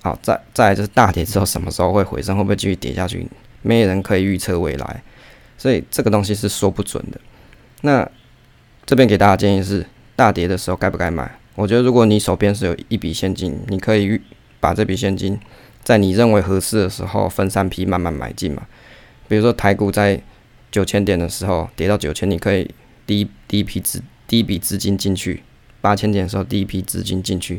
[0.00, 3.26] 好，再再来就是大跌之后什么时候会回升，会不会继续跌下去？
[3.62, 5.02] 没人可以预测未来，
[5.58, 7.20] 所以这个东西是说不准的。
[7.82, 8.08] 那
[8.86, 9.84] 这边给大家建议是，
[10.14, 11.30] 大跌的时候该不该买？
[11.56, 14.20] 我觉得如果你手边是有一笔现金，你可以
[14.60, 15.38] 把这笔现金。
[15.82, 18.62] 在你认为合适的时候，分三批慢慢买进嘛。
[19.28, 20.20] 比如说台股在
[20.70, 22.70] 九千点的时候跌到九千，你可以
[23.06, 25.40] 第一第一批资第一笔资金进去；
[25.80, 27.58] 八千点的时候第一批资金进去；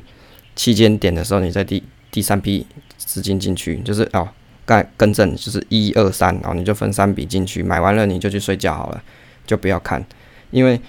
[0.56, 2.66] 七千点的时候你再第第三批
[2.98, 3.78] 资金进去。
[3.80, 4.30] 就是哦，
[4.66, 9.04] 该更正就是一二三，然后你就分三笔进去，买完了你就去睡觉好了，
[9.46, 10.04] 就不要看。
[10.52, 10.80] 因为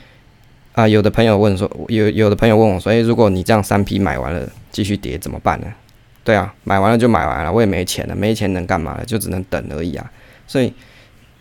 [0.74, 5.66] 啊、有的朋友问说，有有的朋友问我，所以如果你这样三批买完了继续跌怎么办呢？
[6.24, 9.04] 对啊，买完了就买完了，我也没钱了，没钱能干嘛了？
[9.04, 10.10] 就只能等而已啊。
[10.46, 10.72] 所以，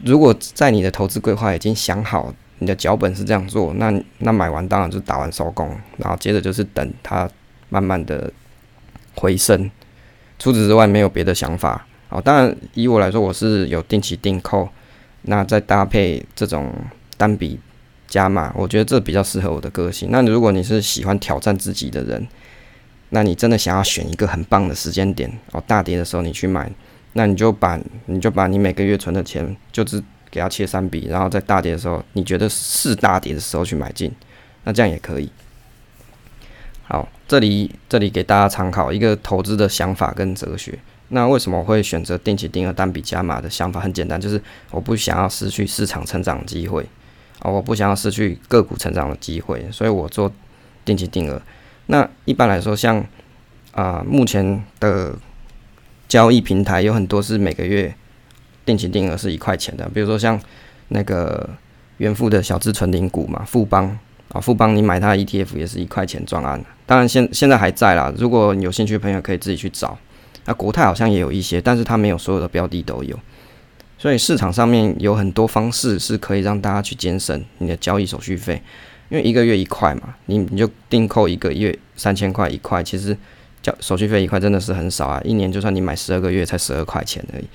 [0.03, 7.29] 如果在你的投资规划已经想好，你的脚本是这样做，那那买完当然就打完收工，然后接着就是等它
[7.69, 8.29] 慢慢的
[9.15, 9.71] 回升。
[10.37, 11.85] 除此之外没有别的想法。
[12.09, 14.67] 哦，当然以我来说，我是有定期定扣，
[15.23, 16.71] 那再搭配这种
[17.17, 17.59] 单笔
[18.07, 20.09] 加码，我觉得这比较适合我的个性。
[20.11, 22.27] 那如果你是喜欢挑战自己的人，
[23.15, 26.67] 那你真的想要选一个很棒的时间点哦，大跌的时候你去买，
[27.13, 34.11] 那你就把你就把你每个月存的钱，就只给它切三笔，然后在大跌的时候，你觉得是大跌的时候去买进，
[34.63, 35.31] 那这样也可以。
[36.85, 40.79] 好，这里这里给大家参考一个投资的想法跟哲学。
[41.09, 46.83] 那为什么我会选择定期定额单笔加码的想法很简单，就是我不想要失去市场成长的机会
[47.41, 50.31] 哦，我不想要失去个股成长的机会，所以我做
[50.83, 51.39] 定期定额。
[51.87, 53.03] 那一般来说，像
[53.73, 55.15] 啊、目前的
[56.07, 57.93] 交易平台有很多是每个月
[58.65, 60.39] 定期定额是一块钱的，比如说像
[60.89, 61.49] 那个
[61.97, 63.97] 元富的小资存领股嘛，富邦
[64.29, 69.97] 啊，富邦你买它的 ETF 也是一块钱专案，当然现现在还在啦，如果有兴趣的朋友可以自己去找。
[70.45, 73.17] 那国泰好像也有一些，但是它没有所有的标的都有，
[73.97, 78.61] 所以市场上面有很多方式是可以让大家去节省你的交易手续费。
[79.09, 83.15] 因为一个月一块嘛，你你就定扣一个月三千块一块，其实
[83.61, 85.21] 交手续费一块真的是很少啊。
[85.23, 87.47] 一年就算你买十二个月，才十二块钱而已。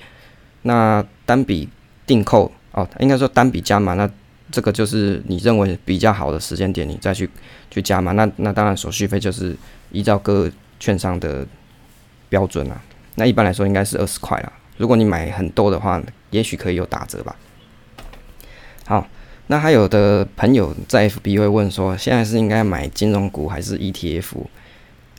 [0.61, 1.67] 那单笔
[2.05, 4.09] 定扣哦，应该说单笔加码，那
[4.51, 7.29] 这个就是你认为比较好的时间点，你再去
[7.69, 8.13] 去加码。
[8.13, 9.55] 那那当然手续费就是
[9.91, 11.45] 依照各券商的
[12.29, 12.81] 标准啊。
[13.15, 14.53] 那一般来说应该是二十块啦。
[14.77, 17.35] 如果你买很多的话，也许可以有打折吧。
[18.85, 19.07] 好。
[19.51, 24.25] 那还有的朋友在 FB 会问说，现在是应该买金融股还是 ETF？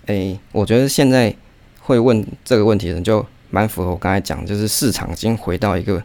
[0.06, 1.34] 诶、我觉得现在
[1.80, 6.00] 会问这个问题的人就蛮符合我刚才讲，就是市场已经回到一个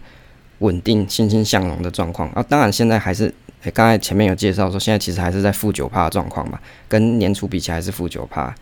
[0.58, 2.42] 稳定、欣欣向荣的状况啊。
[2.50, 6.60] 当然现在还是，诶，刚才前面有介绍说，现在其实还是在负九趴的状况嘛，
[6.90, 8.56] 跟年初比起来是负九趴。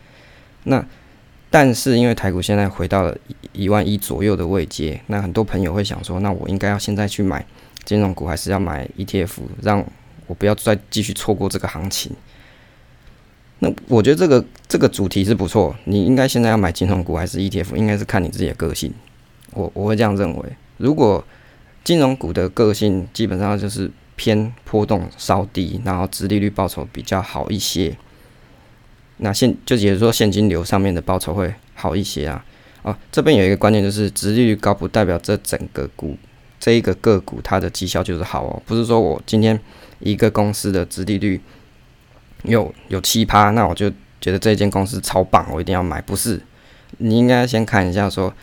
[0.65, 0.85] 那
[1.49, 3.17] 但是因为台股现在回到了
[3.53, 7.45] 一万一左右的位阶，那很多朋友会想说，那我应该要现在去买。
[7.85, 9.31] 金融股还是要买 ETF，
[9.61, 9.85] 让
[10.27, 12.11] 我不要再继续错过这个行情。
[13.59, 18.93] 那我觉得这个这个主题是不错，你应该现在要买金融股还是 ETF，应该是看你自己的个性。
[19.51, 20.43] 我我会这样认为，
[20.77, 21.23] 如果
[21.83, 27.95] 金融股的个性基本上就是偏波动稍低，然后殖利率报酬比较好一些，
[29.17, 32.43] 那现就也就是说现金流上面的报酬会好一些啊。
[32.81, 36.17] 哦，这边有一个观念就是，殖利率高不代表这整个股
[36.63, 39.59] 这一个个股它的绩效就是好哦，不是说我今天
[39.99, 41.41] 一个公司的殖利率
[42.43, 43.91] 有有七趴，那我就
[44.21, 46.01] 觉得这间公司超棒，我一定要买。
[46.01, 46.41] 不是，
[46.99, 48.33] 你应该先看一下说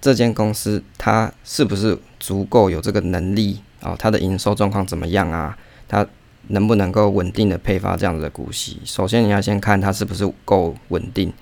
[0.00, 5.56] 这间公司它是不是足够有这个能力，哦，它的营收状况怎么样啊？
[5.86, 6.04] 它
[6.48, 8.80] 能不能够稳定的配发这样子的股息？
[8.84, 11.32] 首先你要先看它是不是够稳定。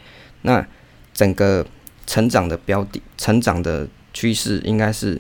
[0.42, 0.66] 那
[1.14, 1.64] 整个
[2.06, 5.18] 成长的标的，成长的趋势应该是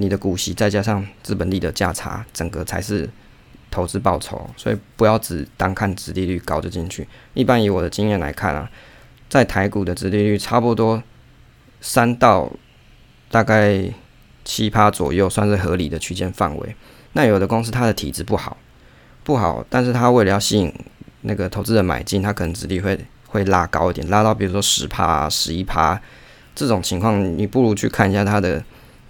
[0.00, 3.08] 你的股息再加上资本利的价差，整个才是
[3.70, 4.48] 投资报酬。
[4.56, 7.06] 所以不要只单看殖利率高就进去。
[7.34, 8.68] 一般以我的经验来看啊，
[9.28, 11.02] 在台股的殖利率差不多
[11.80, 12.50] 三到
[13.30, 13.84] 大概
[14.44, 16.74] 七趴左右，算是合理的区间范围。
[17.12, 18.56] 那有的公司它的体质不好，
[19.22, 20.72] 不好，但是它为了要吸引
[21.20, 22.98] 那个投资人买进，它可能殖利率会。
[23.32, 25.96] 会拉高一点，拉到比如说十趴、十一趴
[26.52, 28.60] 这种情况，你不如去看一下它的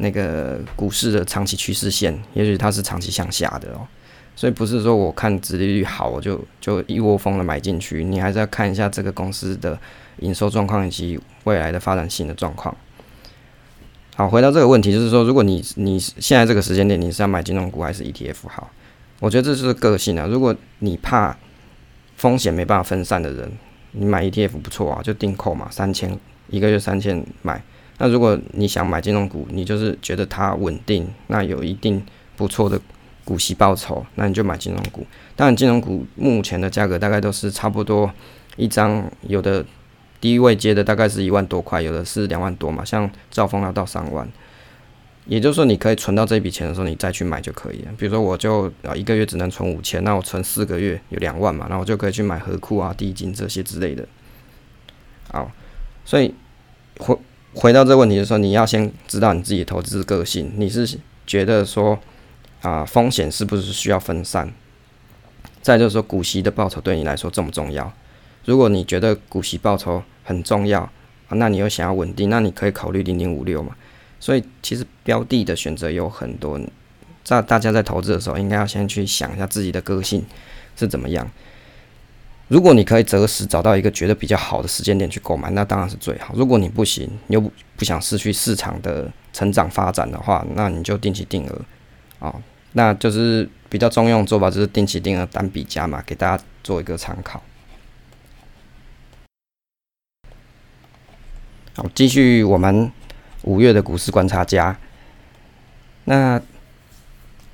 [0.00, 3.86] 那个股市的长期趋势线，也许它是长期向下的哦。
[4.34, 9.78] 所以不是说我看殖利率好，我就就一窝蜂的买进去，你还是要看一下这个公司的
[10.18, 12.74] 营收状况以及未来的发展性的状况。
[14.16, 18.70] 好，回到这个问题，就是说，如果你你现在这个时间点你是要买金融股还是 ETF 好？
[19.18, 20.26] 我觉得这是个性啊。
[20.26, 21.36] 如果你怕
[22.16, 23.50] 风险没办法分散的人。
[23.92, 26.16] 你买 ETF 不错啊，就定扣嘛，三千
[26.48, 27.60] 一个月三千买。
[28.02, 32.02] 那如果你想买金融股，你就是觉得它稳定，那有一定
[32.34, 32.80] 不错的
[33.26, 35.06] 股息报酬，那你就买金融股。
[35.36, 38.10] 当然，金融股目前的价格大概都是差不多
[38.56, 39.62] 一张，有的
[40.18, 44.26] 低位接的大概是一万多块，有的是两万多嘛，像兆丰要到三万。
[45.26, 47.92] 也就是说，你可以存到这笔钱的时候，你再去买就可以了。
[47.98, 54.08] 比如说，我就啊一个月只能存五千，那我存四个月有两万嘛，那我就可以去买合库啊、地金这些之类的。
[55.30, 55.52] 好，
[56.06, 56.34] 所以
[56.98, 57.16] 回
[57.54, 61.98] 回到这个问题的时候，你要先知道你自己投资个性，你是觉得说
[62.62, 64.52] 啊风险是不是需要分散？
[65.62, 67.92] 再就是说，股息的报酬对你来说重不重要？
[68.46, 70.90] 如果你觉得股息报酬很重要啊，
[71.30, 73.76] 那你又想要稳定，那你可以考虑零零五六嘛。
[74.18, 76.58] 所以其实标的的选择有很多，
[77.22, 80.24] 在大家在投资的时候，应该要先去想一下自己的个性
[80.76, 81.30] 是怎么样。
[82.50, 86.34] 如果你可以择时找到一个觉得比较好的时间点去购买，那当然是最好。
[86.34, 91.62] 如果你不行，你又不想失去市场的成长发展的话，那你就定期定额
[92.18, 92.34] 啊，
[92.72, 97.40] 那就是比较中用做法，就是定期定额单笔加码，给大家做一个参考。
[101.76, 102.90] 好，继续我们。
[103.44, 104.78] 五月的股市观察家，
[106.04, 106.38] 那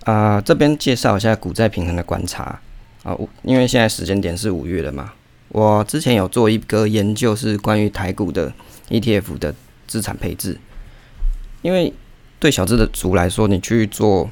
[0.02, 2.60] 啊、这边介绍一下股债平衡的观察
[3.06, 5.12] 啊，因为现在时间点是五月了嘛，
[5.50, 8.52] 我之前有做一个研究是关于台股的
[8.88, 9.54] ETF 的
[9.86, 10.58] 资产配置，
[11.62, 11.92] 因为
[12.40, 14.28] 对小资的族来说，你去做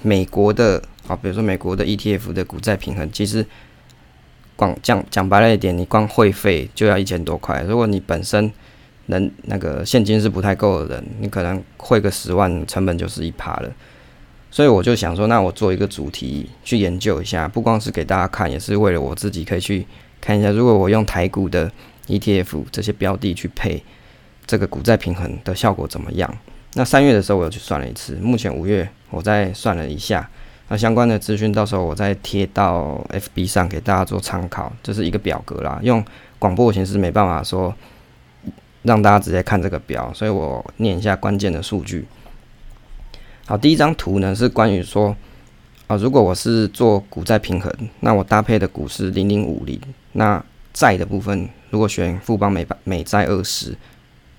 [0.00, 3.44] 美国的啊，比如说美国的 ETF 的股债平衡，其实
[4.56, 8.50] 光讲讲白了一点，你光会费就要一千多块，如果你本身
[9.06, 13.70] 能那个现金是不太够的人，你可能汇个十万，成本就是一趴了。
[14.50, 19.86] 所以我就想说，那我做一个主题去研究一下，不光是给大家看，也是为了我自己可以去
[20.20, 21.70] 看一下，如果我用台股的
[22.08, 23.82] ETF 这些标的去配
[24.46, 26.32] 这个股债平衡的效果怎么样？
[26.74, 30.28] 那三月的时候我又去算了一次，目前五月我再算了一下，
[30.68, 36.04] 那相关的资讯到时候我再贴到 FB 上给大家做参考，这是一个表格啦，用
[36.38, 37.74] 广播形式没办法说。
[38.82, 42.02] 让大家直接看这个表，所以我念一下关键的数据。
[43.50, 45.16] 好，第一张图呢是关于说
[45.88, 49.76] 啊，如果我是做股债平衡，那我搭配的股是零零五零，
[50.12, 50.40] 那
[50.72, 53.76] 债的部分如果选富邦美美债二十，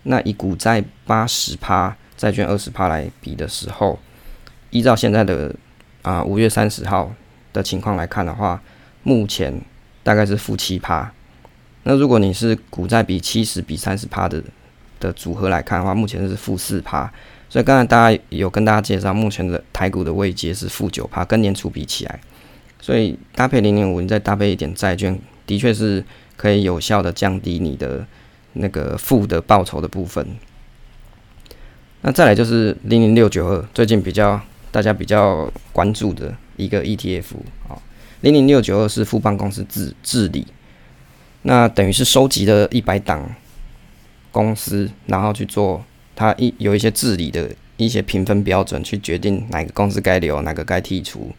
[0.04, 4.00] 那以股债八十趴，债券二十趴来比的时候，
[4.70, 5.54] 依照现在的
[6.04, 7.12] 啊五月三十号
[7.52, 8.64] 的情况来看的话，
[9.04, 9.62] 目前
[10.04, 11.12] 大概是负七趴。
[11.84, 14.42] 那如果你是股债比七十比三十趴的
[15.02, 17.12] 的组合来看的话，目前是负四趴。
[17.50, 22.18] 所以刚才大家有跟大家介绍，目前的台股的位阶是负九趴，跟年初比起来，
[22.80, 26.02] 所以搭配零零五，你再搭配一点债券，的确是
[26.38, 28.06] 可以有效的降低你的
[28.54, 30.26] 那个负的报酬的部分。
[32.04, 34.40] 那再来就是零零六九二，最近比较
[34.72, 37.36] 大家比较关注的一个 ETF
[37.68, 37.76] 啊，
[38.22, 40.48] 零零六九二是富邦公司治治理。
[41.42, 43.30] 那等于是收集了一百档
[44.32, 45.84] 公司，然后去做
[46.16, 51.32] 它一有一些治理的一些评分标准，去决定哪个公司该留，哪个该剔除。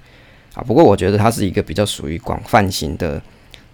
[0.55, 3.20] 啊，不过我觉得它是一个比较属于广泛型的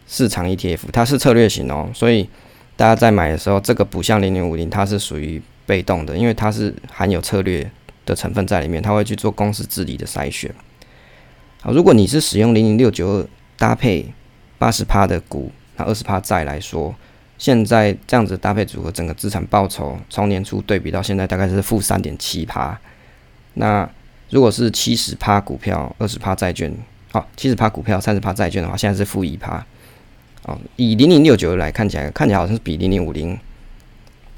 [0.07, 2.29] 市场 ETF，它是策略型哦，所以
[2.77, 7.69] 大家在买的时候，这个不像零零五零，它是属于被动的，因为它是含有策略
[8.07, 10.55] 的成分在里面，它会去做公司治理的筛选。
[11.61, 14.07] 好，如果你是使用零零六九二搭配
[14.57, 16.95] 八十趴的股，那二十趴债来说，
[17.39, 22.79] 现在这样子搭配组合，整个资产报酬从年初对比到现在大概是负三点七趴。
[23.55, 23.89] 那
[24.31, 26.71] 如果是七十趴股票，二十趴债券，
[27.13, 29.65] 哦，七十趴股票，三十趴债券的话，现在是负一趴。
[30.43, 33.39] 哦，以零零六九来看起来，看起来好像是比零零五零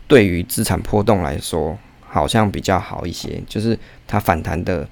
[0.07, 1.77] 对于资产波动来说
[2.07, 4.89] 好像比较好一些，就是它反弹的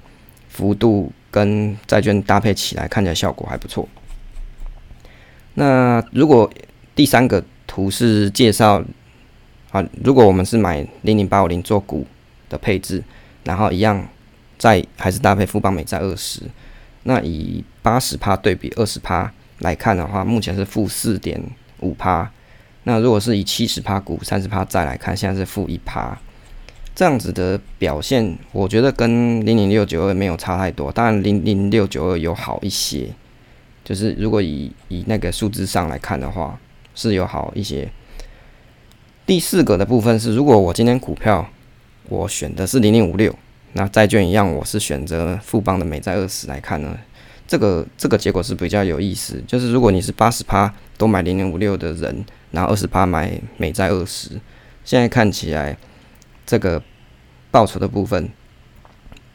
[0.48, 1.12] 幅度。
[1.30, 3.86] 跟债券搭配起来，看起来效果还不错。
[5.54, 6.50] 那如果
[6.94, 8.82] 第三个图是介绍
[9.70, 12.04] 啊，如果我们是买零零八五零做股
[12.48, 13.04] 的配置，
[13.44, 14.04] 然后一样
[14.58, 16.40] 再还是搭配富邦美债二十，
[17.04, 21.40] 那以八十趴对比二十趴来看的话，目前是负四点
[21.80, 22.28] 五趴。
[22.84, 26.18] 那如果是以七十趴股三十趴债来看，现在是负一趴。
[26.94, 33.08] 这样子的表现，我觉得跟零零六九二没有差太多，当然零零六九二有好一些，
[33.84, 36.58] 就是如果以以那个数字上来看的话，
[36.98, 37.88] 是有好一些。
[39.24, 41.48] 第四个的部分是，如果我今天股票
[42.08, 43.32] 我选的是零零五六，
[43.74, 46.98] 那债券一样，我是选择富邦的美债二十来看呢，
[47.46, 54.40] 这个这个结果是比较有意思，就是如果你是八十趴都买零零五六的人，然后二十趴买美债二十，
[54.84, 55.76] 现在看起来。
[56.50, 56.82] 这个
[57.50, 58.30] 报酬的部分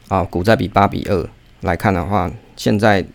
[0.07, 1.29] 啊，股债比八比二
[1.61, 3.05] 来看的话，现在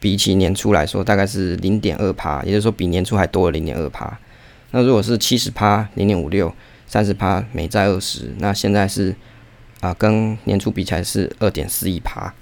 [0.00, 4.18] 比起年初来说，大概是零点二趴，也就是说比年初还多了零点二趴。
[4.70, 6.52] 那如果是七十趴零点五六，
[6.86, 9.14] 三十趴美债二十，那现在是
[9.80, 12.32] 啊，跟年初比起来是二点四一趴。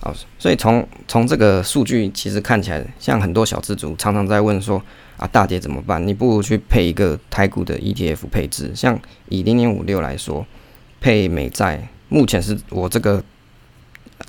[0.00, 4.82] 好，所以从从这个数据其实看起来，像很多小资族常常在问说。
[5.16, 6.06] 啊，大跌怎么办？
[6.06, 10.46] 你不如去配一个台股的 ETF 配置，像以零点五六来说，
[11.00, 13.24] 配美债，目前是我这个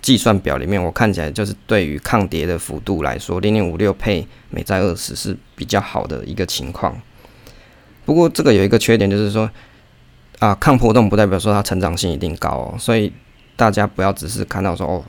[0.01, 6.95] 计算表里面，我看起来就是对于抗跌的幅度来说，零零五六配美债二十是比较好的一个情况。
[8.05, 9.49] 不过这个有一个缺点，就是说
[10.39, 13.11] 啊，抗波动不代表说它成长性一定高哦，所以
[13.55, 15.03] 大家不要只是看到说哦，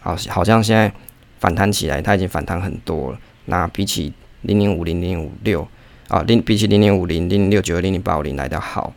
[0.00, 0.92] 好，好像现在
[1.40, 4.12] 反弹起来，它已经反弹很多了，那比起。
[4.46, 5.66] 零零五零零五六
[6.06, 8.92] 啊，零比起零零五零零六九零零八五零来的好，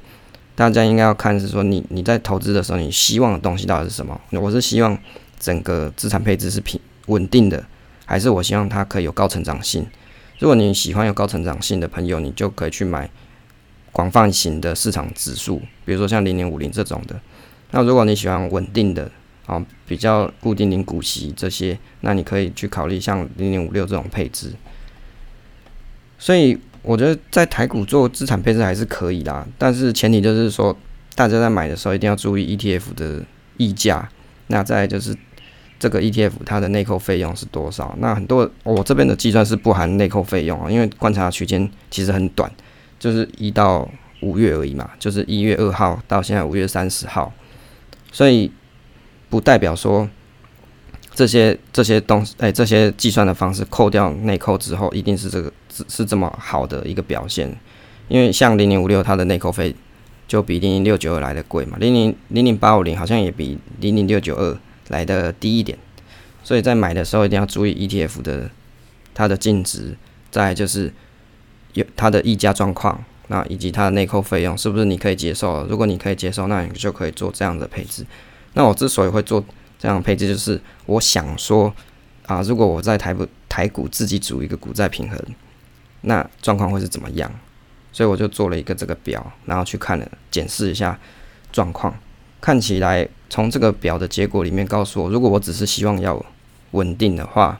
[0.56, 4.20] 大家应该要看是说你你在投资的时候，你希望的东西到底是什么？
[4.32, 4.98] 我是希望
[5.40, 7.64] 整个资产配置是平稳定的，
[8.06, 9.86] 还是我希望它可以有高成长性？
[10.40, 13.10] 如果你喜欢有高成长性的朋友，你就可以去买
[13.92, 17.20] 广泛型的市场指数，比如说像零零五零这种的。
[17.72, 19.10] 那如果你喜欢稳定的
[19.46, 24.54] 啊，比较固定零股息这些，那你可以去考虑像零零五六这种配置。
[26.20, 30.78] 所以我觉得在台股做资产配置还是可以啦，但是前提就是说，
[31.16, 33.24] 大家在买的时候一定要注意 ETF 的
[33.58, 34.10] 溢价。
[34.50, 35.14] 那再就是
[35.80, 37.95] 这个 ETF 它的内扣费用是多少？
[37.99, 42.51] 那很多我这边的计算是不含内扣费用啊，因为观察区间其实很短，
[42.99, 43.89] 就是一到
[44.21, 47.32] 五月而已嘛，就是一月二号到现在五月三十号，
[48.11, 48.51] 所以
[49.30, 50.09] 不代表说。
[51.15, 57.51] 这些这些东西，哎，这些计算的方式扣掉内扣之后，一定是这个是是这么好的一个表现。
[58.07, 59.73] 因为像零零五六，它的内扣费
[60.28, 64.55] 就比零零六九二来的贵嘛，零零零零八五零好像也比零零六九二
[64.90, 65.78] 来的低一点。
[66.44, 68.50] 所以在买的时候一定要注意 ETF 的
[69.14, 69.96] 它的净值，
[70.32, 70.94] 再就是
[71.74, 75.66] 有它的溢价状况，那以及它的内扣费用是不是你可以接受？
[75.68, 78.06] 如果你可以接受，那你就可以做这样的配置。
[78.54, 79.44] 那我之所以会做。
[79.80, 81.72] 这样的配置就是我想说
[82.26, 85.24] 啊，如果我在台股台股自己组一个股债平衡，
[86.02, 87.32] 那状况会是怎么样？
[87.92, 91.00] 所以我就做了一个这个表，然后去看了检视一下
[91.52, 91.96] 状况。
[92.48, 96.26] 看起来从这个表的结果里面告诉我，如果我只是希望要
[96.72, 97.60] 稳定的话，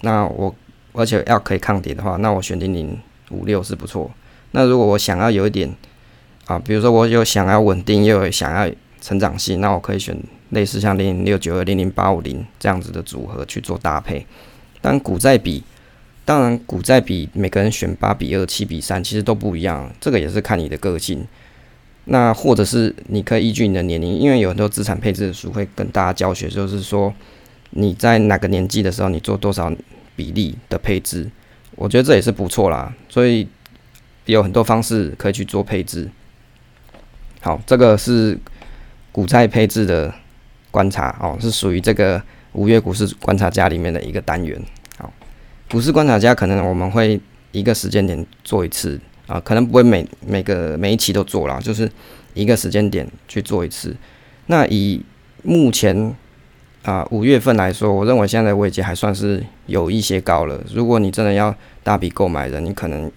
[0.00, 0.52] 那我
[0.94, 2.98] 而且要可以抗跌的话，那我选零零
[3.30, 4.10] 五六是不错。
[4.50, 5.72] 那如果我想要有一点
[6.46, 8.68] 啊，比如说我有想要稳定，又有想要
[9.00, 10.18] 成长性，那我可以选。
[10.50, 14.26] 类似像零零六九二零零八五零这样子的组合去做搭配，
[14.80, 15.62] 但股债比，
[16.24, 21.24] 当然股债比每个人选八比二、七比三其实都不一样，这个也是看你的个性。
[22.06, 27.12] 那或者是你可以依据你的年龄，因为有很多资产配置的书会跟大家教学，就是说
[27.70, 29.70] 你在哪个年纪的时候你做多少
[30.16, 31.30] 比例的配置，
[31.76, 32.92] 我觉得这也是不错啦。
[33.08, 33.46] 所以
[34.24, 36.10] 有很多方式可以去做配置。
[37.40, 38.38] 好，这个是
[39.12, 40.12] 股债配置的。
[40.68, 44.60] 观察哦，是属于这个五月股市观察家里面的一个单元。
[44.98, 45.10] 好，
[45.70, 47.18] 股市观察家可能我们会
[47.50, 51.90] 一个时间点做一次啊，可能不会每每个每一期都做啦，就是
[52.34, 53.94] 一个时间点去做一次。
[54.46, 55.02] 那以
[55.42, 56.14] 目前
[56.82, 60.62] 啊五月份来说，我认为现在的位阶还算是有一些高了。
[60.72, 63.10] 如果你真的要大笔购买的，你可能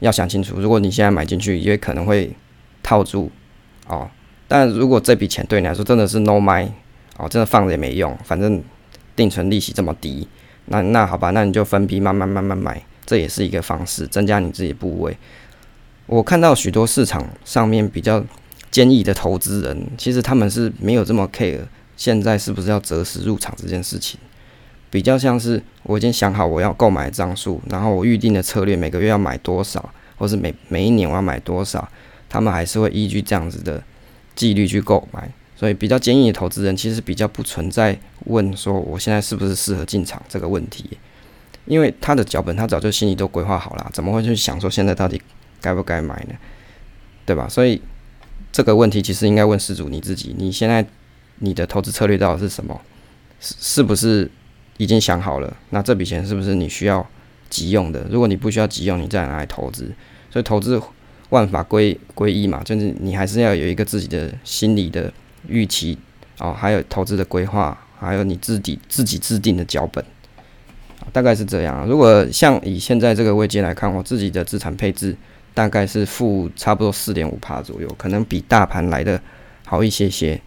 [0.00, 2.30] 要想清楚，如果你现在买进去，也可能会
[2.82, 3.30] 套住
[3.86, 4.08] 哦。
[4.46, 6.68] 但如果这笔钱对你来说真的是 no mind
[7.16, 8.62] 哦，真的放着也没用，反正
[9.16, 10.28] 定存利息这么低，
[10.66, 15.16] 那那好吧，那你就分批慢慢慢慢买，这也是一个方式，增加你自己部位。
[16.06, 18.24] 我看到许多市场上面比较
[18.70, 21.60] 坚毅的投资人，其实他们是没有这么 care
[21.96, 24.18] 现在是不是要择时入场这件事情，
[24.90, 31.88] 比较像是我已经想好我要购买张数，然后我预定的策略每个月要买多少，或是每每一年我要买多少，
[32.28, 33.82] 他们还是会依据这样子的。
[34.36, 40.90] 纪律去购买，所以比较坚毅的投资人其实比较不存在问说我现在是不是适合进场这个问题，
[41.64, 45.18] 因为他的脚本他早就心里都规划好了，怎么会去想说现在到底
[45.66, 46.34] 该不该买呢？
[47.26, 47.48] 对吧？
[47.48, 47.82] 所以
[48.52, 50.86] 这个问题其实应该问事主你自己，你现在
[51.40, 52.80] 你的投资策略到底是什么？
[53.40, 54.30] 是是不是
[54.76, 55.56] 已经想好了？
[55.70, 57.04] 那这笔钱是不是你需要
[57.50, 58.06] 急用的？
[58.10, 59.92] 如果你不需要急用，你再拿来投资。
[60.30, 60.80] 所以投资。
[61.30, 65.12] 万法归归一嘛，就是你还是要有一个自己的心理的
[65.48, 65.98] 预期
[66.38, 70.04] 哦，还有投资的规划，还有你自己自己制定的脚本，
[71.12, 71.84] 大概是这样。
[71.84, 75.16] 如果像以现在这个位阶来看，我自己的资产配置
[75.56, 79.18] 大概是负差不多四点五趴左右，可能比大盘来的
[79.64, 80.38] 好一些些。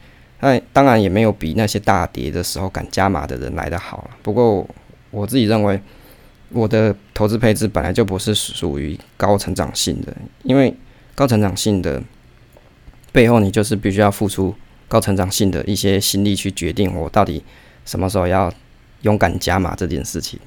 [0.42, 4.10] 那当然也没有比那些大跌的时候敢加码的人来的好。
[4.22, 4.66] 不过
[5.10, 5.82] 我自己认为。
[6.52, 10.76] 我的投资配置本来就不是属于高成长性的，因为
[11.14, 12.02] 高成长性的
[13.12, 14.56] 背后，你就是必须要付出
[14.88, 17.44] 高成长性的一些心力去决定我到底
[17.86, 18.52] 什么时候要
[19.04, 20.40] 勇敢加码这件事情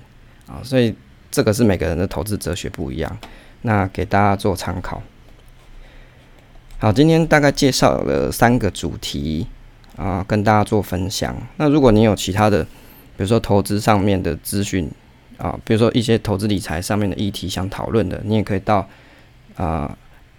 [0.49, 0.93] 啊，所以
[1.31, 3.19] 这个是每个人的投资哲学不一样，
[3.63, 5.03] 那给大家做参考。
[6.79, 9.47] 好，今天大概介绍了三个主题
[9.97, 11.37] 啊，跟大家做分享。
[11.57, 14.91] 那如果你有其他的，比如说投资上面的资讯，
[15.39, 18.89] 啊，比如说一些投资理财上面的议题想讨论的，你也可以到
[19.57, 19.97] 啊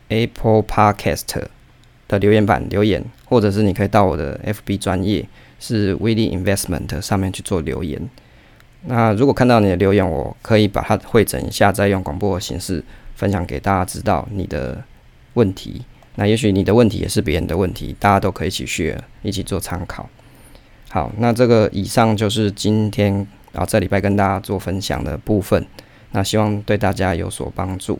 [0.10, 1.46] Apple Podcast
[2.10, 5.26] 的留言板留言，或者是你可以到我的 FB 专业
[5.62, 8.10] 是 Willy Investment 上面去做留言。
[8.86, 12.84] 那如果看到你的留言，我可以把它汇整一下，再用广播的形式
[13.24, 14.84] 分享给大家知道你的
[15.36, 15.86] 问题。
[16.16, 20.10] 那也许你的问题也是别人的问题，大家都可以一起去一起做参考。
[20.90, 23.26] 好，那这个以上就是今天。
[23.54, 25.64] 然后这礼拜跟大家做分享的部分，
[26.10, 28.00] 那希望对大家有所帮助。